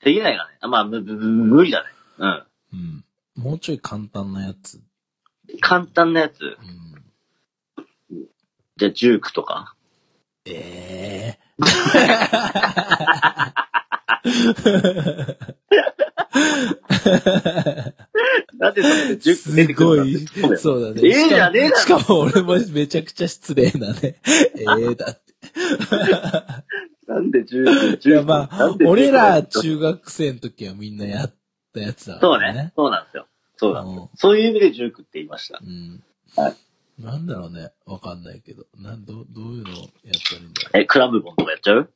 [0.01, 0.59] できないかね。
[0.61, 1.91] あまあ、む、む、む無理だね。
[2.18, 2.47] うん。
[2.72, 3.05] うん。
[3.37, 4.81] もうちょい簡単なやつ。
[5.61, 6.41] 簡単なやつ？
[6.43, 6.47] う
[8.14, 8.24] ん。
[8.76, 9.74] じゃあ、ジュークとか？
[10.45, 11.39] ええ
[18.59, 20.59] なんでそれでジューク出てすごくるんい。
[20.59, 21.01] そうだね。
[21.05, 24.21] ええじゃねえだろしかも俺もめちゃくちゃ失礼なね。
[24.57, 25.23] ええだって。
[27.07, 28.09] なんでジューク、ジューク。
[28.11, 31.35] いやまあ俺ら中学生の時はみんなやっ
[31.73, 32.73] たやつだからそうね。。
[32.77, 33.27] そうなんですよ。
[33.57, 34.11] そうなんですうんよ。
[34.16, 35.59] そういう意味でジュークって言いました。
[35.62, 36.03] うん。
[36.37, 36.55] はい
[36.99, 37.71] なんだろうね。
[37.87, 38.66] わかんないけど。
[38.77, 40.83] なん、ど、どういうのをやったらいいんだろう。
[40.83, 41.93] え、クラムボンとかやっちゃう？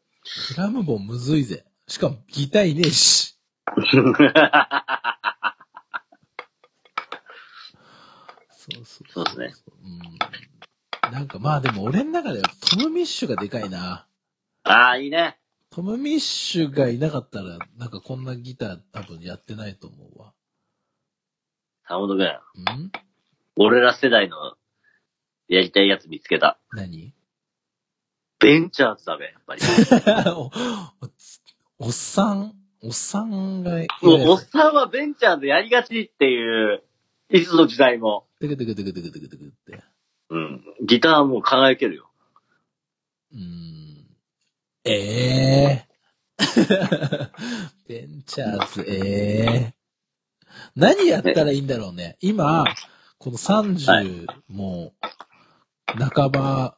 [0.54, 1.64] クラムボンむずいぜ。
[1.88, 3.36] しかもギターいねえし。
[8.70, 9.54] そうそうそうですね。
[11.04, 11.12] うん。
[11.12, 14.06] なんかまあでも俺の中ではトム・ミッシュがでかいな。
[14.64, 15.38] ああ、いいね。
[15.70, 20.32] トム・ミッシュがいなかったら、なんかこんなギター多分やってないと思うわ。
[21.88, 22.28] タモト君、う
[22.78, 22.92] ん？
[23.56, 24.36] 俺ら世代の
[25.48, 26.58] やりたいやつ見つけた。
[26.72, 27.12] 何？
[28.38, 29.62] ベンチャーズだべ、やっぱり。
[30.30, 30.50] お
[31.78, 33.70] おっさん、おっさんが
[34.02, 36.82] もう、おっさんはベンチャーズやりがちっていう、
[37.30, 38.26] いつの時代も。
[38.42, 39.84] テクテクテクテクテクテクって。
[40.30, 40.64] うん。
[40.84, 42.10] ギターも輝けるよ。
[43.32, 44.06] うーん。
[44.84, 45.88] ええ
[47.86, 49.74] ベンチャーズ、ええ
[50.74, 52.16] 何やったらいいんだろうね。
[52.20, 52.64] 今、
[53.18, 54.92] この30、も
[55.96, 56.76] う、半ば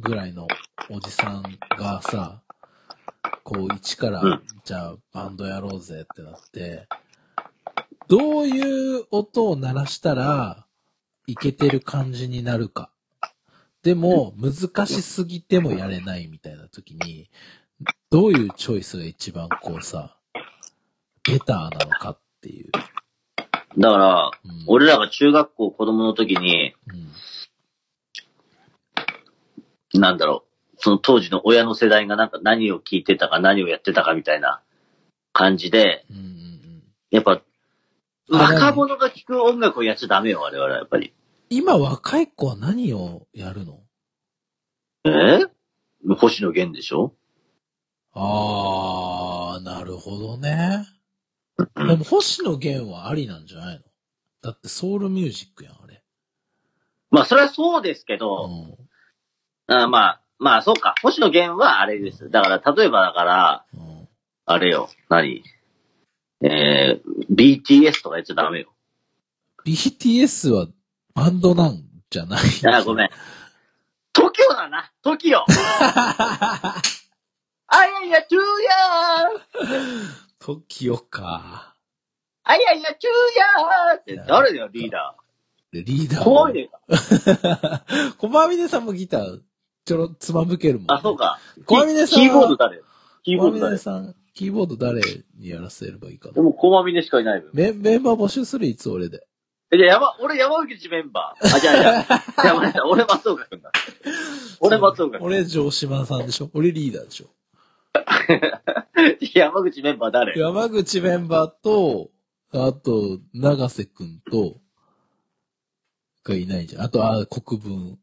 [0.00, 0.48] ぐらいの
[0.90, 1.44] おじさん
[1.78, 2.42] がさ、
[3.44, 6.88] こう、一から、うんじゃあ、バンドやろうぜってなって、
[8.08, 10.66] どういう音を鳴らしたら、
[11.28, 12.90] いけてる感じになるか。
[13.82, 17.30] でも、難しすぎてもやれないみたいな時に、
[18.10, 20.16] どういうチョイスが一番こうさ、
[21.24, 22.72] ベターなのかっていう。
[22.72, 26.74] だから、うん、俺らが中学校子供の時に、
[29.94, 34.62] うん、なんだろう、その当時の親の世代がなんか何を聞いてたか何をやってたかみたいな
[35.34, 36.82] 感じで、うん、うんうん。
[37.10, 37.42] やっぱ、
[38.30, 41.12] 若者が聴く音楽をやっちゃダメよ、我々はやっぱり。
[41.50, 43.80] 今若い子は何をやるの？
[45.04, 45.40] え？
[46.16, 47.14] 星野源でしょ？
[48.12, 50.86] あー、なるほどね。
[51.74, 53.82] うんでも星野源はありなんじゃないの？
[54.42, 56.02] だってソウルミュージックやん、あれ。
[57.10, 58.76] まあ、それはそうですけうど、ん。
[59.66, 60.94] あまあ、まあ、そうか。
[61.02, 62.30] 星野源はあれです。
[62.30, 64.08] だから、例えばだから、うん、
[64.46, 65.42] あれよ、何？
[66.42, 68.72] えー、BTS とかやっちゃダメよ。
[69.66, 70.68] BTS は
[71.18, 72.40] バンドなんじゃない？
[72.72, 73.10] あ、ごめん。
[74.14, 75.42] TOKIO だな !TOKIO!
[77.70, 80.08] あやいや、トゥーヤー
[80.38, 81.74] トキオか。
[82.44, 83.02] あやいや、トゥー
[83.36, 85.16] ヤーって誰だよ、リーダ
[85.72, 86.20] でリーダー。
[86.20, 86.24] ー。
[86.24, 87.84] 怖いねか。
[88.18, 89.40] 小まみねさんもギター、
[89.84, 91.16] ちょろ、つまぶけるもん、あ、そう。
[91.16, 91.40] か。
[91.66, 92.80] 小まみねさんはキーボード誰？
[93.24, 93.72] キー小まみボード誰？
[93.72, 95.00] ねさん、キーボード誰
[95.36, 96.42] にやらせればいいかでな。
[96.42, 99.26] も、コマミネしかいないメンバー募集するいつ俺で。
[99.70, 101.46] え、じゃあ、山、俺山口メンバー。
[101.56, 103.70] あ、じゃあ、じゃあ、山口さん、俺松岡くんだ。
[104.60, 105.24] 俺松岡くん。
[105.26, 106.50] 俺城島さんでしょ？
[106.54, 107.26] 俺リーダーでしょ？
[109.34, 110.38] 山口メンバー誰？
[110.38, 112.10] 山口メンバーと、
[112.52, 114.56] あと、長瀬くんと、
[116.24, 116.82] がいないじゃん。
[116.84, 117.98] あと、あ、国分。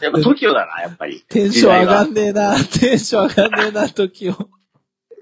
[0.00, 1.20] やっぱ TOKIO だな、やっぱり。
[1.28, 2.64] テンション上が時んねえな。
[2.64, 4.32] テンション上がんねえな、時を。
[4.32, 4.48] 代 は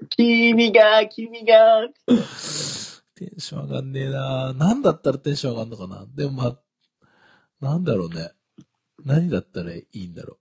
[0.09, 1.87] 君が、君が、
[3.15, 4.53] テンション上がんねえな。
[4.53, 6.05] なんだったらテンション上がんのかな。
[6.15, 6.59] でもまあ、
[7.61, 8.31] なんだろうね。
[9.05, 10.37] 何だったらいいんだろ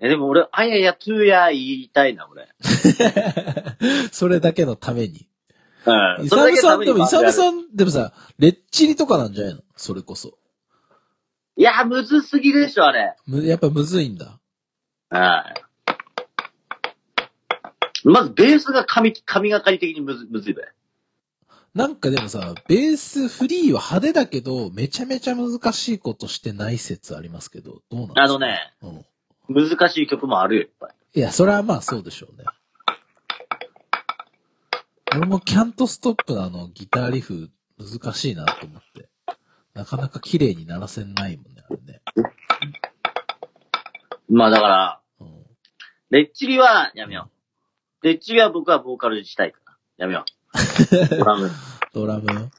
[0.00, 2.42] え、でも俺、あやや、トゥーヤー言いたいな、俺。
[2.42, 2.48] う。
[4.12, 5.28] それだけのために。
[5.86, 6.24] うん。
[6.26, 7.32] イサムさんでも、イサムん。
[7.32, 9.62] さんでもさ、レッチリとかなんじゃないの？
[9.76, 10.38] それこそ。
[11.56, 13.16] いや、むずすぎるでしょ、あれ。
[13.26, 14.40] むやっぱむずいんだ。
[15.10, 15.64] はい。
[18.04, 20.62] まず、ベースが神、神がかり的にむず、むずいべ。
[21.74, 28.22] なんかでもさ、ベースフリーは派手だけど、めちゃめちゃ難しいことしてない説ありますけど、どうなんですか？
[28.22, 28.38] あの。
[28.38, 29.68] ね、うん。
[29.68, 30.94] 難しい曲もあるよ、いっぱい。
[31.14, 32.44] いや、それはまあそうでしょうね。
[35.16, 39.08] 俺もキャントストップのあのギターリフ難しいなと思って。
[39.74, 42.00] なかなか綺麗に鳴らせないもんね、あれね。
[44.28, 45.44] まあだから、うん。
[46.10, 47.28] レッチリはやめよ
[48.04, 48.06] う。
[48.06, 49.76] レッチリは僕はボーカルしたいから。
[49.96, 51.16] やめよう。
[51.16, 51.50] ドラム。
[51.92, 52.50] ドラム。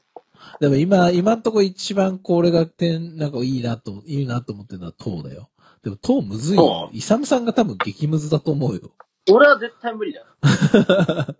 [0.60, 5.50] でも今、今んとこ一番これが点、なんかいいなと、いいなと思ってるのはトーだよ。
[5.82, 8.90] でもトーむずいよイサムさんが多分激ムズだと思うよ。
[9.30, 10.26] 俺は絶対無理だよ。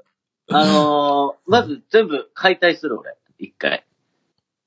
[0.51, 3.17] あのー、まず全部解体する俺。
[3.39, 3.85] 一回。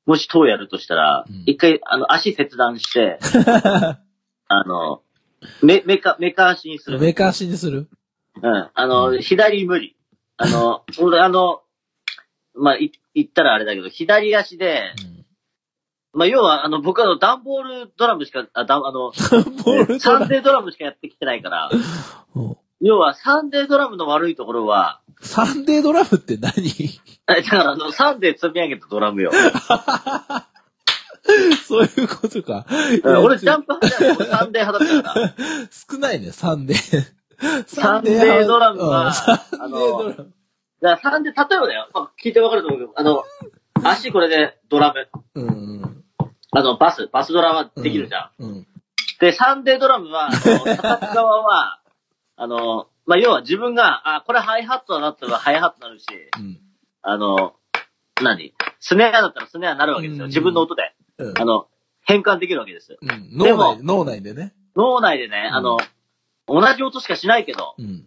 [0.06, 3.20] もし塔やるとしたらうん、一、回、あの、足切断して、
[4.48, 5.02] あの、
[5.62, 7.00] め、めか、めか足にする。
[7.00, 7.88] メカ足にする？
[8.42, 8.70] うん。
[8.74, 9.96] あの、左無理。
[10.38, 11.62] あの、 俺あの、
[12.56, 15.26] まあ、い、言ったらあれだけど、左足で、うん。
[16.14, 21.70] まあ、要は、あの、僕はあの、ダンボールドラムしか、あ、だあの、ボールサンデードラムしかやってきてないから、
[22.36, 26.72] うん要は、サンデードラムの悪いところは、サンデードラムって何？
[27.28, 29.32] えだから、あの、サンデー積み上げたドラムよ。
[31.68, 32.66] そういうことか。
[33.04, 34.16] うん俺、ジャンプ派だよ。
[34.18, 35.34] 俺サンデー派だったから。
[35.92, 37.19] 少ないね、サンデー。
[37.68, 39.12] サンデードラムは
[39.60, 40.10] あの。
[40.10, 40.28] だか
[40.82, 41.90] ら、サンデー、例えばだよ。
[41.94, 43.24] まあ聞いてわかると思うけど、あの、
[43.84, 45.08] 足これでドラム。
[45.36, 46.04] うん。
[46.52, 48.44] あの、バス、バスドラはできるじゃん。
[48.44, 48.68] うん。
[49.20, 51.82] で、サンデードラムは、あの、片側は、
[52.36, 56.06] あの、まあ、要は自分が、あ、これハイハットだなったらハイハットになるし、
[56.38, 56.60] うん。
[57.02, 57.54] あの、
[58.22, 58.54] 何？
[58.80, 60.26] スネアだったらスネアになるわけですよ。
[60.26, 60.94] うん自分の音で。
[61.18, 61.68] うんあの、
[62.02, 62.98] 変換できるわけです。
[63.02, 63.38] うん。
[63.38, 64.54] でも脳内、脳内でね。
[64.76, 65.78] 脳内でね、あの、
[66.50, 68.06] 同じ音しかしないけど、うん。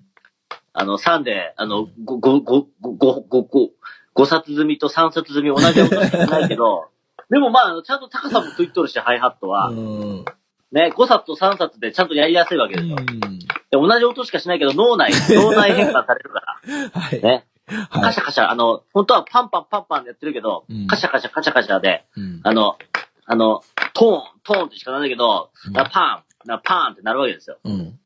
[0.73, 3.69] あの、3で、あの、5、5、5、5、5、5、
[4.15, 6.89] 5冊積みと3冊積み同じ音しかしないけど、
[7.31, 9.69] でもまあちゃんと高さも食いっとるし、ハイハットは。
[9.69, 10.25] うん。
[10.71, 12.97] ね、5冊と3冊でちゃんとやりやすいわけですよ。
[12.99, 13.39] うん。
[13.39, 17.01] で同じ音しかしないけど、脳内、脳内変換されるから。
[17.01, 17.23] はい。
[17.23, 17.29] ね。
[17.31, 17.45] はい
[17.91, 18.21] カシ。
[18.21, 22.41] ャカシャ、あの、本当はパンパンパンパンでやってるけど、うんカシャカシャカシャカシャで、うん。
[22.43, 22.77] あの、
[23.25, 23.63] あの、
[23.95, 27.59] トーン、トーンってしかないんだけど、うんなパン、なパーンってなるわけですよ。
[27.65, 27.99] うん。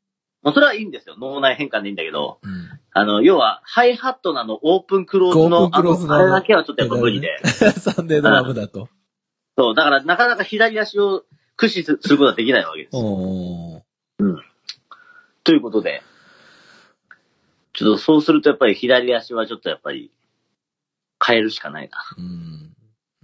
[0.47, 1.17] もうそれはいいんですよ。
[1.19, 2.69] 脳内変換でいいんだけど、うん。
[2.93, 7.37] あの、要は、ハイハットなの、オープンクローズの、あの、あれだけはちょっとやっぱ無理で。
[7.45, 8.89] サンデードラムだと。
[9.59, 11.25] そう、だからなかなか左足を
[11.57, 12.91] 駆使すすることはできないわけです。
[12.95, 14.37] おー。
[15.43, 16.01] ということで、
[17.73, 20.13] ちょっとそうするとやっぱり左足はちょっとやっぱり、
[21.27, 21.99] 変えるしかないな。
[22.17, 22.73] うん。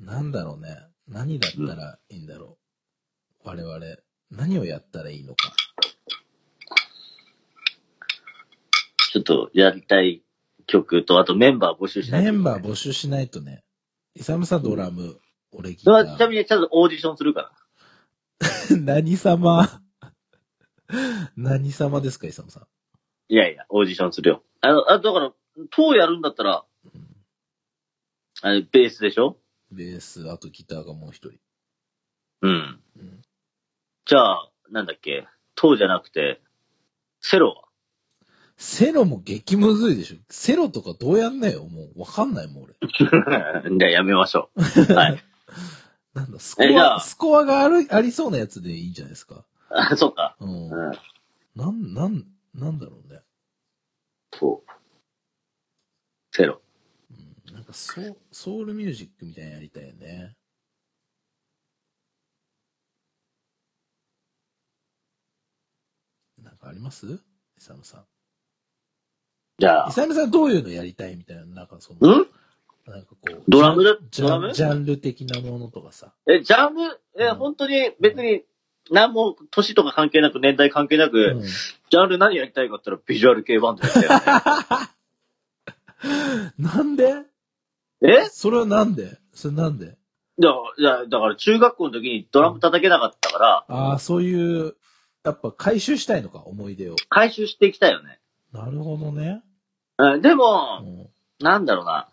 [0.05, 0.77] なんだろうね。
[1.07, 2.59] 何だったらいいんだろ
[3.45, 3.49] う。
[3.49, 3.79] 我々、
[4.33, 5.53] 何をやったらいいのか。
[9.13, 10.23] ちょっとやりたい
[10.67, 13.63] 曲と、あとメンバー募集しないとメンバー募集しないとね。
[14.15, 15.21] イサムさんドラム、
[15.53, 17.53] 俺ギタはちなみにちゃんとオーディションするから。
[18.71, 18.81] ー。
[18.83, 19.69] 何様？
[21.37, 22.67] 何様ですか、イサムさん？
[23.29, 24.43] いやいや、オーディションするよ。
[24.63, 25.33] あの、あだから、
[25.71, 26.65] 塔やるんだったら、
[28.41, 29.37] あれ、ベースでしょ？
[29.71, 31.39] ベース、あとギターがもう一人。
[32.41, 32.81] うん。
[32.97, 33.23] うん
[34.05, 36.41] じゃあ、なんだっけ、塔じゃなくて、
[37.21, 37.62] セロは？
[38.57, 40.17] セロも激むずいでしょ。
[40.31, 41.65] セロとかどうやんないよ。
[41.65, 42.75] もうわかんないもん、俺。
[43.79, 44.63] じゃあやめましょう。
[44.95, 45.23] はい。
[46.15, 49.45] なんだ、スコア、えじゃあスコアがある、ありそうなやつでいいんじゃないですか？
[49.71, 50.37] あ、 そうか。
[50.41, 50.71] うん。
[50.71, 50.93] うん。
[51.57, 52.25] なん、なん、
[52.55, 53.21] なんだろうね。
[54.35, 54.71] そう。
[56.35, 56.61] セロ。
[57.11, 57.55] うん。
[57.55, 60.37] なんかソウ、ソウルミュージックみたいなのやりたいよね。
[66.39, 67.07] なんかあります？
[67.07, 68.12] イサムさん。
[69.59, 72.27] じゃあ、イサムさんどういうのやりたいみたいな、なんかその、ん？
[72.87, 73.43] なんかこう。
[73.49, 76.13] ドラムだジャンジャンル的なものとかさ。
[76.29, 77.37] え、ジャンル、え、うん。
[77.37, 78.43] 本当に別に、
[78.91, 81.43] 何も年とか関係なく、年代関係なく、うん。
[81.43, 84.89] ジャンル何やりたいかって言ったらビジュアル系バンドやりたい。
[86.59, 87.15] なんで？
[88.03, 88.25] え？
[88.31, 89.19] それはなんで？
[89.33, 89.97] それなんで？
[90.39, 94.75] いや、いや、だから中学校の時にドラム叩けなかったから、ああ、そういう、
[95.25, 96.97] やっぱ回収したいのか、思い出を。
[97.09, 98.19] 回収していきたいよね。
[98.53, 99.43] なるほどね。
[99.99, 101.09] うん、でうも、ん
[101.41, 102.09] なんだろうな。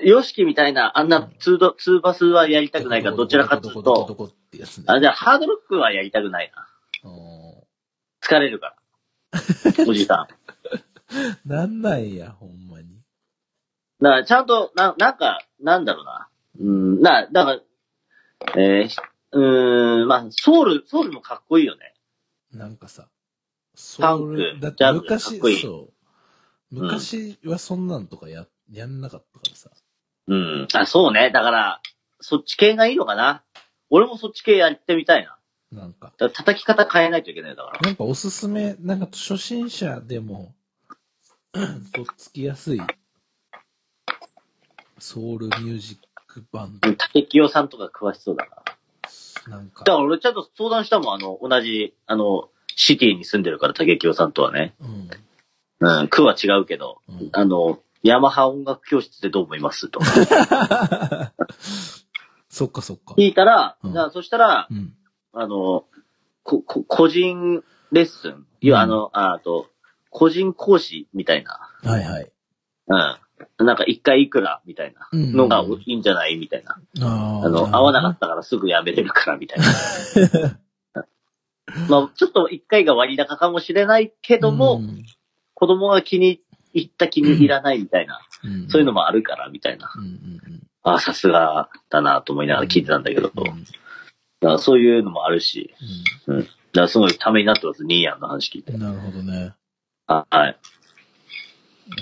[0.00, 4.34] ヨシキみたいな、あんなツード、ツーバスはやりたくないから、どちらかというと。
[4.86, 7.10] あ、じゃあハードロックはやりたくないな。
[7.10, 7.42] うん
[8.22, 8.76] 疲れるから。
[9.88, 10.28] おじさ
[11.46, 11.48] ん。
[11.48, 13.02] なんなんや、ほんまに。
[14.00, 16.28] だから、ちゃんと、な、なんか、なんだろうな。
[16.60, 17.60] うん、な、だから、
[18.56, 18.96] えーひ
[19.32, 21.94] うーん、まあ、ソウル、ソウルもかっこいいよね。
[22.52, 23.08] なんかさ、
[24.00, 25.92] パンクだって昔いい、そう。
[26.70, 29.70] 昔はそんなんとかや、やんなかったからさ。
[30.28, 30.68] うん。
[30.72, 31.30] あ、そうね。
[31.30, 31.80] だから、
[32.20, 33.44] そっち系がいいのかな。
[33.90, 35.38] 俺もそっち系やってみたいな。
[35.72, 37.80] なんか、だから叩き方変えないといけないだから。
[37.80, 40.54] なんかおすすめ、なんか初心者でも、
[41.92, 42.80] とっつきやすい、
[44.98, 48.62] ソウルミュージックバンうん竹清さんとか詳しそうだな。
[49.46, 49.50] ド。
[49.50, 54.74] なんかだ、から俺ちゃんと相談したもん、あの、同じ、あの、シティに住んでるから、竹清さんとはね。
[54.80, 55.10] うん。
[55.80, 60.06] うん、区は違うけど、うんあの、ヤマハ音楽教室でどう思いますとか
[62.48, 63.14] そっかそっか。
[63.14, 64.94] 聞いたら、うんじゃあそしたら、うん。
[65.32, 65.86] あの、
[66.42, 69.68] こ、こ、個人レッスン、いや、うんあの、ああと、
[70.10, 72.30] 個人講師みたいな、はいはい。
[72.88, 73.16] うん。
[73.66, 76.78] なんか一回いくらみたいなうんのがいいんじゃないみたいな。
[77.00, 79.64] ああの、合わなかったからすぐ辞めれるからみたいな。
[81.88, 85.04] まあ、ちょっと一回が割高かもしれないけども、うん
[85.54, 86.40] 子供が気に
[86.72, 89.92] 入った気に入らないみたいな、うんそういうのもあるからみたいな。
[89.94, 93.44] うんうんああ、さすがだなと思いながら聞いてたんだけど、うん。
[93.44, 93.54] だか
[94.40, 95.72] らそういうのもあるし、
[96.26, 96.40] うん。
[96.40, 98.80] だからすごいためになってます、ニーヤンの話聞いてうん。。
[98.80, 99.54] なるほどね。
[100.08, 100.58] あはい。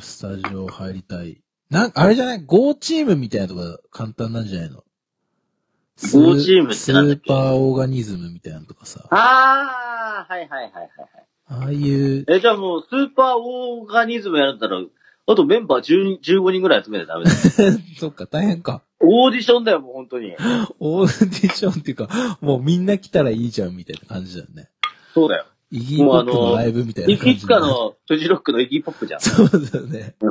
[0.00, 1.38] スタジオ入りたい。
[1.68, 4.82] なんあれじゃない ?GO チームみたいなとか簡単なんじゃないの？
[6.12, 7.22] Go チームってなんだっけ？
[7.28, 9.04] スーパーオーガニズムみたいなのとかさ。
[9.10, 10.90] ああ、はいはいはいはいはい。
[11.52, 14.80] ああいう、え、じゃあもう、スーパーオーガニズムやるんだったら、
[15.26, 17.78] あとメンバー10 15人ぐらい集めないとダメだよ。
[17.98, 18.82] そっか、大変か。
[19.00, 20.34] オーディションだよ、もう本当に。
[20.78, 21.06] オー
[21.40, 22.08] ディションっていうか、
[22.40, 24.70] もうみんな来たらいいじゃんみたいな感じだよね。
[25.14, 25.46] そうだよ。
[25.72, 27.40] イギーポップのライブみたいない感じ。
[27.40, 27.60] つか。
[27.60, 29.20] のフジロックのイギーポップじゃん。
[29.20, 30.14] そうだよね。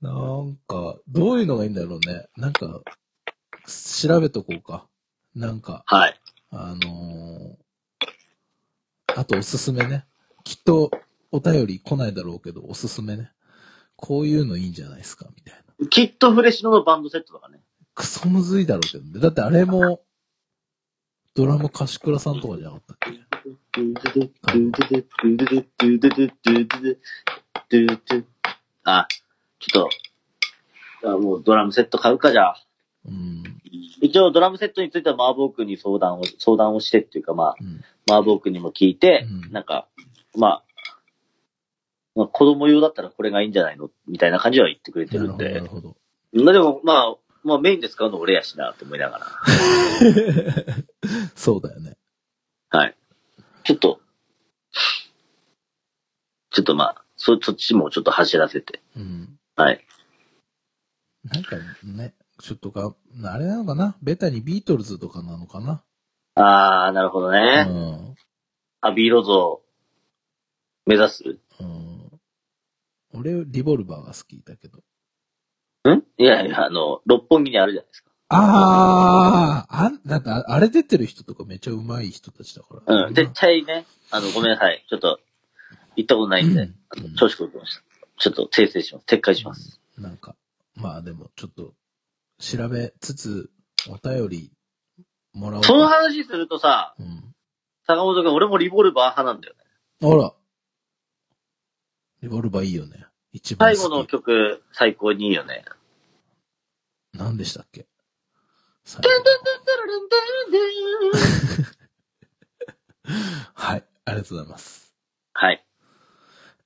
[0.00, 2.26] なんか、どういうのがいいんだろうね。
[2.36, 2.80] なんか、
[3.66, 4.86] 調べとこうか。
[5.34, 6.20] なんか、はい。
[6.50, 7.54] あのー
[9.16, 10.06] あとおすすめね。
[10.42, 10.90] きっと
[11.30, 13.30] お便り来ないだろうけど、おすすめね。
[13.94, 15.86] こういうのいいんじゃないですかみたいな。
[15.86, 17.60] きっとフレッシュのバンドセットとかね。
[17.94, 19.20] クソむずいだろうけどね。
[19.20, 20.00] だってあれも、
[21.36, 23.10] ドラム貸倉さんとかじゃなかったっけ？
[28.82, 29.06] あ、
[29.60, 29.88] ちょっ
[31.02, 32.64] と、あもうドラムセット買うかじゃあ。
[33.06, 33.33] うん。
[34.04, 37.82] 一応ドラムセットについてはマーボー君に相談を、相談をしてっていうかまあ、うん。
[38.06, 39.88] マーボー君にも聞いて、うんなんか、
[40.36, 40.64] まあ、
[42.14, 45.66] まあ、子供用だったらこれがいいんじゃないのみたいな感じは言ってくれてなるんでる。
[45.66, 45.96] ほど。
[46.34, 49.26] まあでも、まあ、まあメインで使うの俺やしなと思いながら。
[51.34, 51.96] そうだよね。
[52.68, 52.94] はい。
[53.64, 54.00] ちょっと、
[56.50, 58.82] ちょっとまあ、そ、そっちもちょっと走らせて。
[58.96, 59.38] うん。
[59.56, 59.82] はい。
[61.24, 63.96] なんかね、ちょっとか、あれなのかな？
[64.02, 65.82] ベタにビートルズとかなのかな？
[66.34, 67.62] あー、なるほどうね。
[67.62, 68.14] ん。
[68.80, 69.62] アビーロ像、
[70.86, 71.38] 目指す？
[71.60, 72.10] うん。
[73.14, 74.78] 俺、リボルバーが好きだけど。
[75.88, 76.02] ん？
[76.18, 78.10] いやいや、あの、六本木にあるじゃないですか。
[78.30, 83.06] ああ、あん、だってああれ出てる人とかめっちゃ上手い人たちだから。
[83.06, 84.84] うん、絶対ね、あの、ごめんなさい。
[84.88, 85.20] ちょっと、
[85.94, 86.70] 行ったことないんで、
[87.16, 87.82] 調子こいてました。
[88.18, 89.04] ちょっと訂正します。
[89.06, 89.80] 撤回します。
[89.96, 90.34] なんか、
[90.74, 91.74] まあでもちょっと、
[92.38, 93.50] 調べつつ、
[93.88, 94.52] お便り
[95.32, 95.68] もらおうか。
[95.68, 97.34] その話するとさ、うん。
[97.86, 99.60] 坂本君、俺もリボルバー派なんだよね。
[100.02, 100.32] あら。
[102.22, 103.06] リボルバーいいよね。
[103.32, 103.78] 一番好き。
[103.78, 105.64] 最後の曲、最高にいいよね。
[107.12, 107.86] 何でしたっけ？
[113.54, 113.84] はい。
[114.06, 114.94] ありがとうございます。
[115.32, 115.66] はい。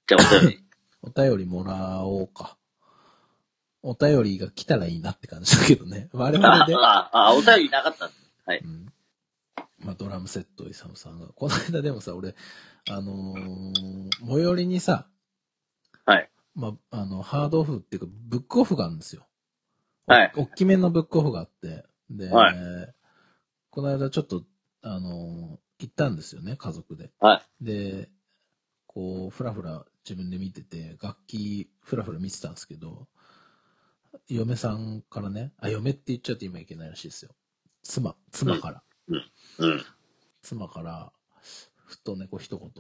[0.07, 0.65] じゃあ、お便り。
[1.03, 2.58] お便りもらおうか。
[3.83, 6.09] お便りが来たらいいなって感じだけどね。
[6.15, 6.75] 我々で。
[6.75, 6.79] あ、
[7.13, 8.11] あ、あ、お便りなかった。
[8.47, 8.59] はい。
[8.61, 8.93] うん
[9.81, 11.29] まあ、ドラムセット、イサムさんが。
[11.29, 12.35] この間でもさ、俺、
[12.91, 15.09] あのー最寄りにさ、
[16.05, 16.31] はい。
[16.57, 19.29] まあ、あの、ハードオフっていうか、ブックオフがあるんですよ。
[20.09, 22.95] はいお大きめのブックオフがあって、で、はい
[23.71, 24.45] この間ちょっと、
[24.83, 27.13] あのー行ったんですよね、家族で。
[27.21, 27.65] はい。
[27.65, 28.11] で、
[28.89, 33.07] こう、ふらふら自分で見てて、楽器、ふらふら見てたんですけど、
[34.29, 37.33] 嫁さんからね、あ、嫁って言っちゃうと今いけないらしいですよ。
[37.83, 38.83] 妻、妻から。
[39.59, 39.83] うん。
[40.43, 41.13] 妻から、
[41.87, 42.71] ふとね、こう一言、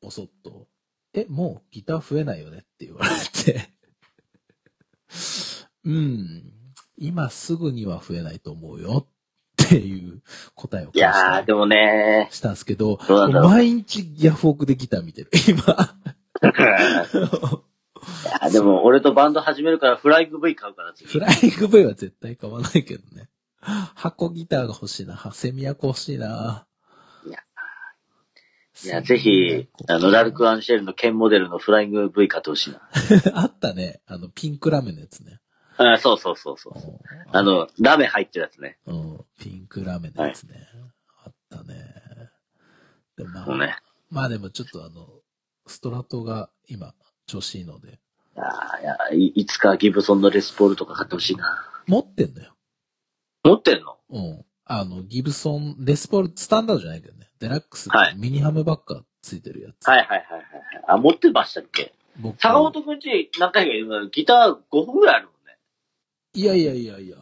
[0.00, 0.66] ぼそっと、
[1.14, 2.58] え、もうギター増えないよね？
[2.58, 3.08] って言われ
[3.44, 3.70] て、
[5.84, 6.52] うん、
[6.98, 9.06] 今すぐには増えないと思うよ
[9.62, 10.22] っていう
[10.54, 15.62] 答えをいやー、でもねしたんですけど、どうなんだろう毎日ヤフオクでギター見てる、今。
[15.62, 16.06] ー。
[16.42, 21.08] いやーでも、俺とバンド始めるからフライング V 買うから次。
[21.08, 23.28] フライング V は絶対買わないけどね。
[23.94, 25.18] 箱ギターが欲しいな。
[25.32, 26.66] セミアコ欲しいな。
[27.26, 27.38] いや
[28.84, 32.80] いや、ぜひ、あの、ラルク・アンシェルの剣モデルのフライング V 買ってほしいな。
[33.34, 34.00] あったね。
[34.06, 35.40] あの、ピンクラメのやつね。
[35.78, 36.74] あそうそうそうそう。
[37.32, 38.78] あの、ラメ入ってるやつね。
[38.86, 40.68] うん、ピンクラメのやつね。
[41.24, 41.94] あったね。
[43.16, 43.76] でもまあ、ね。
[44.10, 45.06] まあでもちょっとあの、
[45.66, 46.94] ストラトが今、
[47.26, 47.98] 調子いいので、い
[48.36, 51.64] やーいやい、いつかギブソンのレスポールとか買ってほしいな。
[51.86, 52.54] 持ってんのよ。
[53.44, 53.98] 持ってんの？
[54.10, 54.44] うん。
[54.64, 57.28] あの、ギブソン、レスポール、スタンダードじゃないけどね。
[57.38, 59.86] デラックスってはいミニハムばっかついてるやつ。
[59.86, 60.84] はいはいはいはいはい。
[60.88, 61.92] あ、持ってましたっけ？
[62.18, 65.58] 僕坂本くんち何回か言うのギター5本ぐらいあるもんね。
[66.34, 67.16] いやいやいやいや。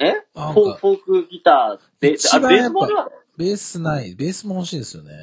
[0.00, 0.12] え？
[0.34, 3.08] フォークギターで、あ、一番やっぱベースもあるわ
[3.38, 4.14] ベースない。
[4.14, 5.14] ベースも欲しいですよね。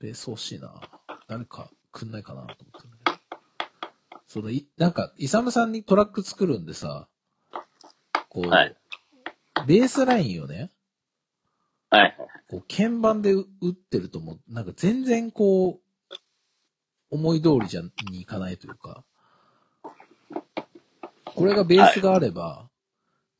[0.00, 0.74] ベース欲しいな。
[1.28, 3.03] 誰かくんないかなと思って。
[4.34, 7.06] そのい、なんか、イサムさんにトラック作るんでさ、
[8.28, 8.76] こう、はい
[9.68, 10.72] ベースラインをね、
[11.88, 12.16] はいはい。
[12.50, 15.78] こう、鍵盤で打ってるともう、なんか全然こ
[16.10, 16.14] う、
[17.12, 19.04] 思い通りじゃにいかないというか、
[21.24, 22.68] これがベースがあれば、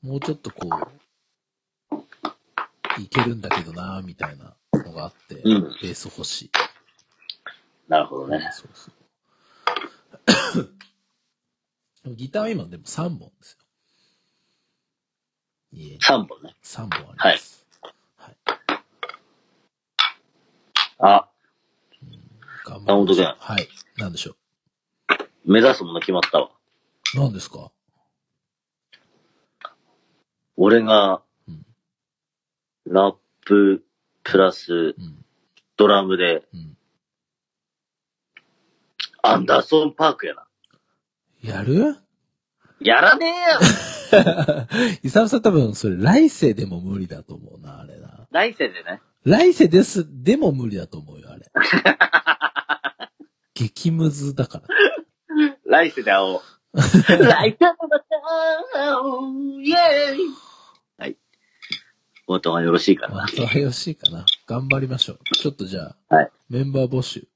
[0.01, 0.69] もうちょっとこ
[1.91, 6.51] う、いけるんだけどなみたいなのがあって、うんベース欲しい。
[7.89, 8.49] なるほどね。
[8.53, 9.04] そうそう。
[12.17, 13.59] ギターは今でも3本ですよ。
[15.73, 16.55] いえ、3本ね。
[16.63, 17.67] 3本あります。
[18.17, 18.37] はい。
[20.99, 21.29] あ、
[22.65, 23.69] 頑張山本君はい。
[23.97, 24.37] なんでしょ
[25.45, 26.51] 目指すもの決まったわ。
[27.15, 27.19] う。
[27.19, 27.71] 何ですか？
[30.57, 31.67] 俺がうん、
[32.87, 33.85] ラップ、
[34.23, 35.25] プラス、うん。
[35.77, 36.77] ドラムで、うん。
[39.27, 40.47] アンダーソンパークやな。
[41.43, 41.97] やる？
[42.81, 43.27] やらね
[44.13, 44.67] えよ
[45.03, 48.27] イサムさん多分それ来世でも無理だと思うな、あれな。
[48.31, 49.01] 来世でね。
[49.25, 51.51] 来世です、でも無理だと思うよ、あれ。
[53.55, 54.65] 激ムズだから。
[55.65, 56.41] 来世で会おう。
[56.77, 56.77] 来
[57.09, 58.05] 世でまた
[58.75, 60.19] 会おうイェーイ
[60.99, 61.17] はい。
[62.27, 63.15] お後がよろしいかな。
[63.15, 64.27] まあ、それはよろしいかな。
[64.47, 65.19] 頑張りましょう。
[65.33, 67.27] ちょっとじゃあ、はいメンバー募集。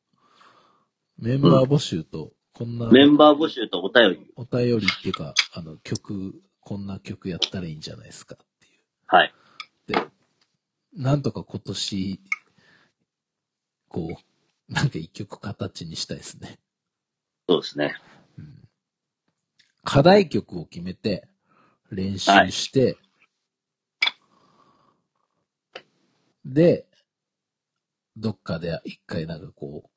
[1.19, 4.33] メンバー募集と、こんな、メンバー募集とお便り。
[4.37, 8.71] お便りっていうか、あの、曲、こんな曲やったらいいんじゃないですかってい
[9.07, 9.35] はい。
[9.89, 9.93] う。
[9.93, 10.07] で、
[10.95, 12.21] なんとか今年、
[13.89, 14.17] こ
[14.69, 16.61] う、なんか一曲形にしたいですね。
[17.49, 17.97] そうですね。
[19.83, 21.27] 課題曲を決めて、
[21.91, 22.97] 練習して、
[26.45, 26.87] で、
[28.17, 29.91] どっかで一回なんかこう、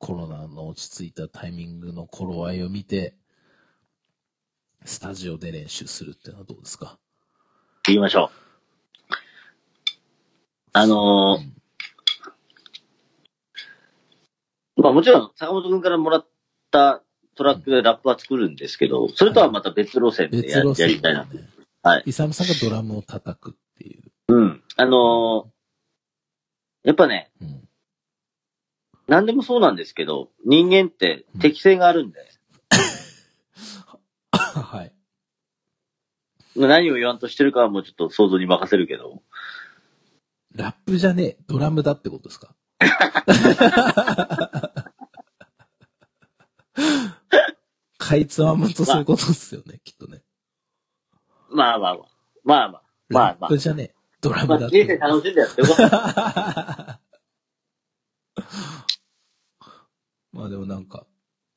[0.00, 3.14] コロナの落ち着いたタイミングの頃合いを見て、
[4.86, 6.98] スタジオで練習するっていうのはどうですか？
[7.86, 9.14] 行きましょう。
[10.72, 11.56] あのーうん
[14.82, 16.26] まあもちろん坂本くんからもらっ
[16.70, 17.02] た
[17.34, 21.24] トラックでラップは作るんですけど、それとはまた別路線でや,、別路や線りたいな。
[21.24, 21.28] ね。
[21.82, 22.04] はい。
[22.06, 24.10] イサムさんがドラムを叩くっていう。
[24.28, 24.62] うん。
[24.76, 25.50] あのー
[26.82, 27.68] やっぱね、うん。
[29.10, 32.20] 何でもそうなんですけど、人間って適性があるんで、
[34.30, 34.92] はい。
[36.54, 39.20] 何を言わんとしてるかはもうちょっと想像に任せるけど、
[40.54, 42.54] ラップじゃねえ、ドラムだってことですか？
[47.98, 50.22] かいつまむとそういうことですよね、きっとね。
[51.50, 52.06] まあまあまあ、
[52.44, 56.86] まあまあ、まあラまップじゃねえ、ドラあ、まあムだって人生楽しんでやってよかった。
[60.32, 61.06] まあでもなんか、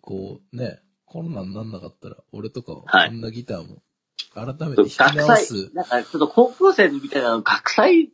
[0.01, 3.81] こうね、コロナになんなかったら、俺とかははいこんなギターも、
[4.33, 8.11] 改めて弾き直す。、なんかちょっと高校生みたいな学祭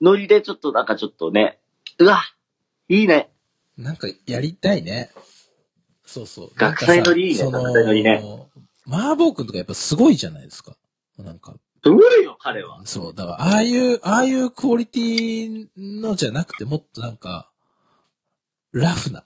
[0.00, 1.60] ノリでちょっとなんかちょっとね、
[1.98, 2.22] うわ、
[2.88, 3.30] いいね。
[3.76, 5.10] なんかやりたいね。
[6.04, 6.50] そうそう。
[6.56, 8.22] 学祭のりいいね学祭のりね
[8.86, 10.76] 麻婆くんとかやっぱすごいじゃないですか。
[11.18, 11.54] なんか、
[11.84, 12.80] すごいよ、彼は。
[12.84, 17.50] そう、だから、ああいう、ああいうクオリティのじゃなくて、もっとなんか、
[18.72, 19.24] ラフな、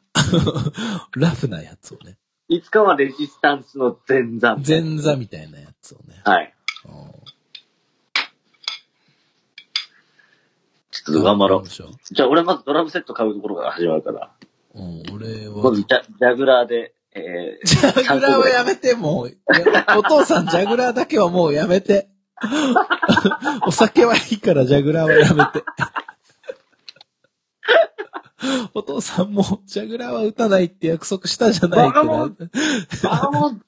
[1.16, 2.16] ラフなやつをね。
[2.48, 4.56] いつかはレジスタンスの前座。
[4.56, 6.20] 前座みたいなやつをね。
[6.24, 6.54] はい。
[6.86, 7.26] うん
[11.04, 11.68] ちょっと頑張ろう。
[11.68, 14.30] じゃあ俺まずドラムセット買うところから始まるから。
[14.74, 15.86] うん、俺はまずジ。
[15.88, 19.36] ャジャグラーで、えー、ジャグラーはやめて、もう。
[19.98, 22.08] お父さん、ジャグラーだけはもうやめて。
[23.66, 25.64] お酒はいいから、ジャグラーはやめて。
[28.74, 32.36] お父さんも、ジャグラーは打たないって約束したじゃないってバカモン
[33.04, 33.60] あもう、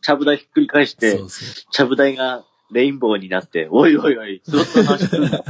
[0.00, 1.64] ちゃぶ台ひっくり返してそ、うそう。
[1.70, 5.44] ちゃぶ台がレインボーになって、おいおいおい、スロットの話すんだ。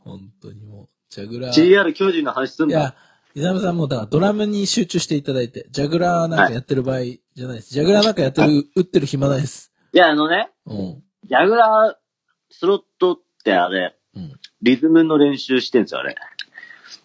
[0.00, 1.52] 本当にもう、ジャグラー。
[1.52, 2.78] GR 巨人の話すんだ。
[2.78, 2.94] いや、
[3.34, 7.70] 伊沢さんもだからドラムに集中していただいて、ジャグラーなんかやってる場合じゃないです。
[7.72, 9.72] ジャグラーなんかやってる、打ってる暇ないです。
[9.92, 11.02] いや、あのね、うん。
[11.24, 14.32] ジャグラー、スロットってあれ、うん。
[14.62, 16.16] リズムの練習してんすよ、あれ。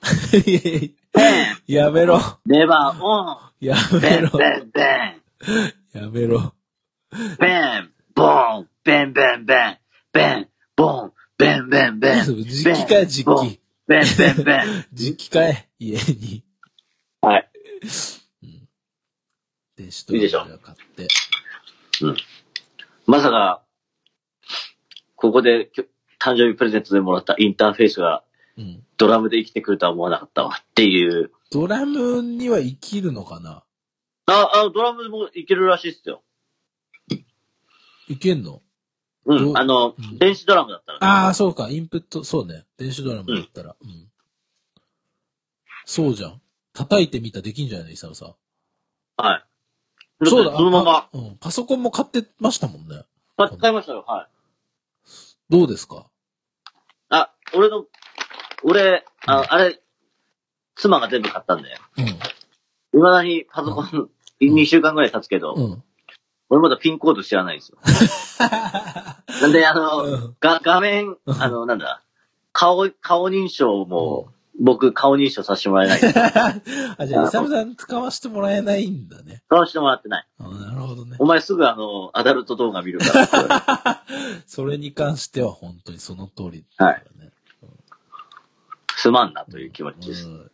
[1.68, 2.20] いやめろ。
[2.46, 4.30] レバーオンやベめろ。
[4.30, 6.54] ンベンベンやめろ。
[7.40, 9.78] ベンボンベンベンベン
[10.12, 12.26] ベンボンベベンベンベン。
[12.26, 13.60] 実機かい、実機。
[13.88, 14.86] ベンベンベン。
[14.94, 16.44] 実機かい、家に。
[17.22, 17.50] はい。
[18.44, 18.68] うん。
[19.76, 21.08] 電子トラいいでしょンプ買って。
[23.06, 23.64] まさか、
[25.16, 25.86] ここできょ
[26.24, 28.24] 誕生日プレゼントでもらったインターフェースが
[28.56, 28.84] うん。
[28.98, 31.32] ドラムで生きてくるとは思わなかったわっていう。
[31.52, 33.64] ドラムには生きるのかな？
[34.28, 36.22] あ、あ、ドラムもいけるらしいっすよ。
[38.08, 38.62] いけんの？
[39.26, 39.58] うん。
[39.58, 41.08] あの、うん電子ドラムだったら、ね。
[41.08, 42.64] ああ、そうか、インプット、そうね。
[42.78, 43.76] 電子ドラムだったら。
[43.82, 44.08] うん。
[45.86, 46.42] そうじゃん。
[46.74, 47.88] 叩いてみたらできんじゃない？
[47.88, 48.36] のイサムさん。
[49.18, 49.46] はい。
[50.26, 51.38] そうだ、そのままうん。
[51.38, 53.04] パソコンも買ってましたもんね。
[53.38, 54.06] あ使いましたよ。
[54.08, 54.28] はい。
[55.50, 56.06] どうですか？
[56.06, 56.06] あ、
[57.56, 57.86] 俺の、
[58.64, 59.80] 俺、ああれ、
[60.76, 61.80] 妻が全部買ったんだよ。
[61.98, 62.06] うん。
[62.06, 62.22] 未
[63.04, 64.10] だにパソコン、
[64.42, 65.84] 2週間ぐらい経つけど、うん。
[66.50, 67.78] 俺まだピンコード知らないんですよ。
[69.42, 72.04] なんで、あの、うんが、画面、あの、なんだ、
[72.52, 74.28] 顔、顔認証も、
[74.60, 76.00] 僕、顔認証させてもらえない。
[76.98, 79.42] あ、じゃあ、イサムさん使わせてもらえないんだね。
[79.48, 80.28] 使わせてもらってない。
[80.38, 81.26] あなるほどねお。
[81.26, 84.44] 前すぐあの、アダルト動画見るからって言われて。
[84.46, 87.06] それに関しては本当にその通りだからね。
[89.04, 90.26] すまんなという気持ちです。
[90.26, 90.52] うん。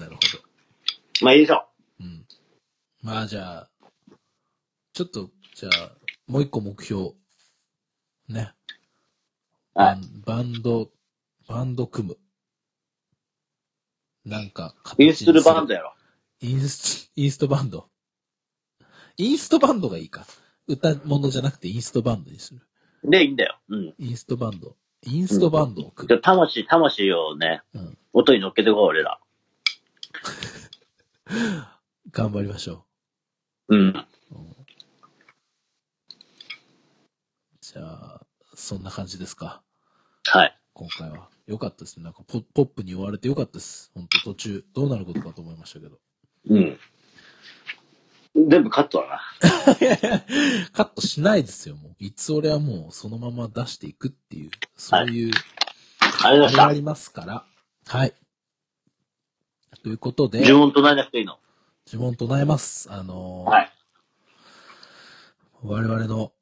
[0.00, 0.18] なるほ
[1.22, 1.66] まあいいでしょ
[2.00, 2.06] ど。
[2.06, 2.26] うん。
[3.02, 3.68] まあじゃあ、
[4.94, 5.92] ちょっと、じゃあ、
[6.26, 7.10] もう一個目標。
[8.26, 8.54] ね。
[9.74, 9.80] う。
[9.82, 10.00] はい。
[10.24, 10.90] バンド、
[11.46, 12.16] バンド組む。
[14.24, 15.80] なんか、インストゥルバンドや。
[15.80, 15.94] やろ。
[16.40, 17.90] インスト、インストバンド。
[19.18, 20.24] インストバンドがいいか。
[20.66, 22.62] 歌物じゃなくてインストバンドにする。
[23.04, 23.60] で、いいんだよ。
[23.68, 23.94] うん。
[23.98, 24.78] インストバンド。
[25.04, 26.20] インストバンドを組でむ。
[26.20, 27.98] 魂、魂をね、うん。
[28.12, 29.18] 音に乗っけてこう、俺ら。
[32.10, 32.84] 頑張りましょ
[33.68, 33.78] うん。
[33.88, 34.06] う。
[34.32, 34.56] うん
[37.60, 39.62] じゃあ、そんな感じですか。
[40.26, 40.58] はい。
[40.74, 41.30] 今回は。
[41.46, 42.04] よかったですね。
[42.04, 43.90] なんかポポップに言われてよかったです。
[43.94, 45.98] 本当途中、どうなることかと思いましたけど。
[46.50, 46.78] うん。
[48.34, 49.20] 全部カットだな。
[50.72, 51.96] カットしないですよ、もう。
[51.98, 55.32] いつ俺はもうそのまま出していくっていう、そういう、
[56.24, 56.72] ありがあれがあ。
[56.72, 57.44] りますから。
[57.86, 58.14] はい。
[59.82, 61.38] ということで、呪文唱えなくていいの。
[61.88, 62.90] 呪文唱えます。
[62.90, 63.72] あのーはい。
[65.62, 66.32] 我々の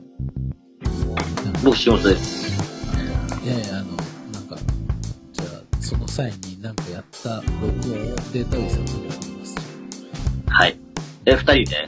[1.63, 2.53] 僕、仕事です。
[3.43, 3.95] いやいや、あの、
[4.33, 4.57] なんか、
[5.31, 5.47] じゃあ、
[5.79, 9.55] その際になんかやった録音をデータベースに送ります。
[10.47, 10.77] はい。
[11.25, 11.85] え、二人で？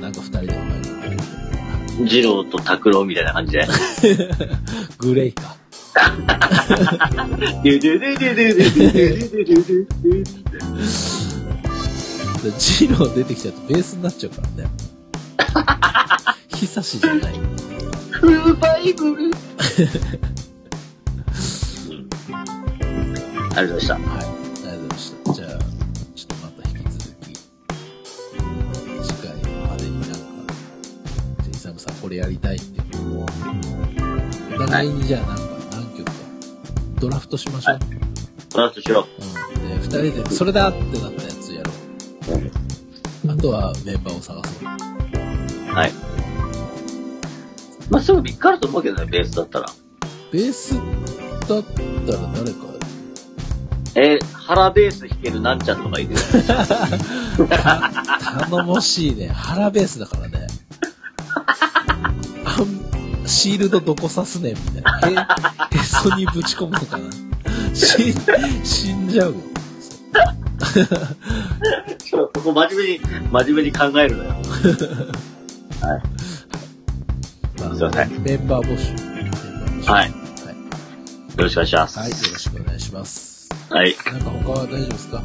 [0.00, 0.86] なんか二人でお前が
[2.06, 3.66] 次郎と拓郎みたいな感じで。
[4.98, 5.56] グレイか。
[12.58, 14.70] ジロー出てきちゃうとベースになっちゃうからね。
[16.48, 17.34] ひさしじゃない。
[18.10, 19.30] フルバイブル。
[23.54, 23.94] ありがとうございました。
[23.94, 24.27] はい
[32.28, 33.24] りたいっていう。
[34.54, 35.42] お互いにじゃあなんか
[35.72, 36.12] 何曲か、
[37.00, 37.74] ドラフトしましょう。
[37.74, 37.98] はい
[38.50, 39.06] トラストしろ。
[39.54, 39.68] うん。
[39.68, 43.30] で、二人で、それだってなったやつやろう。
[43.30, 44.66] あとはメンバーを探そう。
[45.74, 45.92] はい。
[47.90, 49.66] まあ、すぐ3日あると思うけどね、ベースだったら。
[50.32, 50.82] ベースだっ
[51.46, 52.66] たら誰か、
[53.94, 56.20] えー、腹ベース弾けるなんちゃんとかいるよ。
[58.50, 59.28] 頼もしいね。
[59.28, 60.37] 腹ベースだからね。
[63.28, 65.28] シールドどこ刺すねんみたいな。
[65.72, 67.04] へ、へそにぶち込むのかな。
[67.74, 68.14] 死ん、
[68.64, 69.34] 死んじゃうよ。
[72.04, 73.00] そうここ真面目に、
[73.30, 74.34] 真面目に考えるのよ。
[77.60, 78.92] まあすいませんメンバー募集。
[78.92, 80.10] メンバー募集はいはい。
[80.10, 81.98] よろしくお願いします。
[81.98, 82.10] はい。
[82.10, 83.48] よろしくお願いします。
[83.70, 83.96] はい。
[84.06, 85.22] なんか他は大丈夫ですか？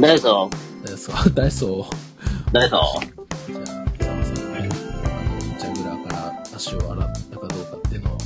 [0.00, 0.50] ダイソ
[0.86, 2.50] ダイソー、ダイソー。
[2.50, 2.76] ーダイソ
[3.46, 3.64] じゃあ、
[3.98, 8.18] イサムさんのね、あの、ジャグラーから足を洗ったかどうかっていうのを、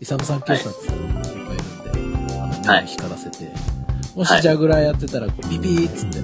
[0.00, 3.52] イサムさん警察いっぱいいるんで、あの、目を光らせて、
[4.16, 6.20] もしはいジャグラーやってたら、こうピピーっつって、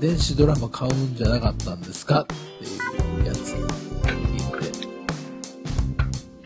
[0.00, 2.22] 電子ドラマ買うんじゃなかったんですか？
[2.22, 2.34] って
[2.64, 3.74] いうやつ言って、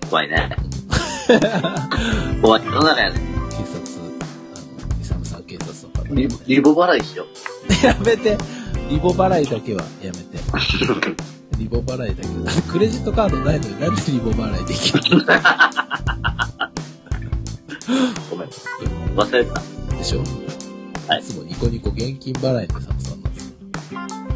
[0.06, 0.08] ー。
[0.08, 0.56] 怖いね。
[2.40, 3.20] 怖い世の中やね。
[3.50, 3.78] 警察、
[4.54, 7.26] あの、イサムさん警察の方、リリボ払いしよう。
[7.86, 8.38] やめて
[8.88, 10.38] リボ払いだけはやめて。
[11.58, 15.24] リボ払いだけど、だってクレジットカードないのになんでリボ払いできるの
[18.30, 18.48] ごめん。
[19.16, 19.60] 忘れてた。
[19.96, 20.20] でしょ
[21.08, 23.52] はいいつもニコニコ現金払いのサムさんなんです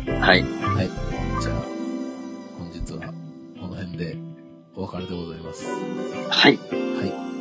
[0.08, 0.42] はい。
[0.42, 0.90] はい。
[1.40, 1.54] じゃあ、
[2.58, 3.12] 本日は
[3.60, 4.16] この辺で
[4.74, 5.64] お別れでございます。
[6.30, 6.56] はい。
[6.56, 6.58] はい。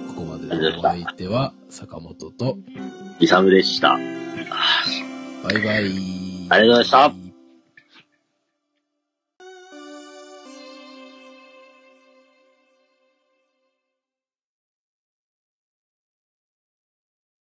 [0.09, 2.57] ここまでのお相手は坂本と、
[3.19, 3.93] イサムでした。
[3.93, 3.99] バ
[5.53, 5.91] イバイ。
[6.49, 7.30] ありがとうございました。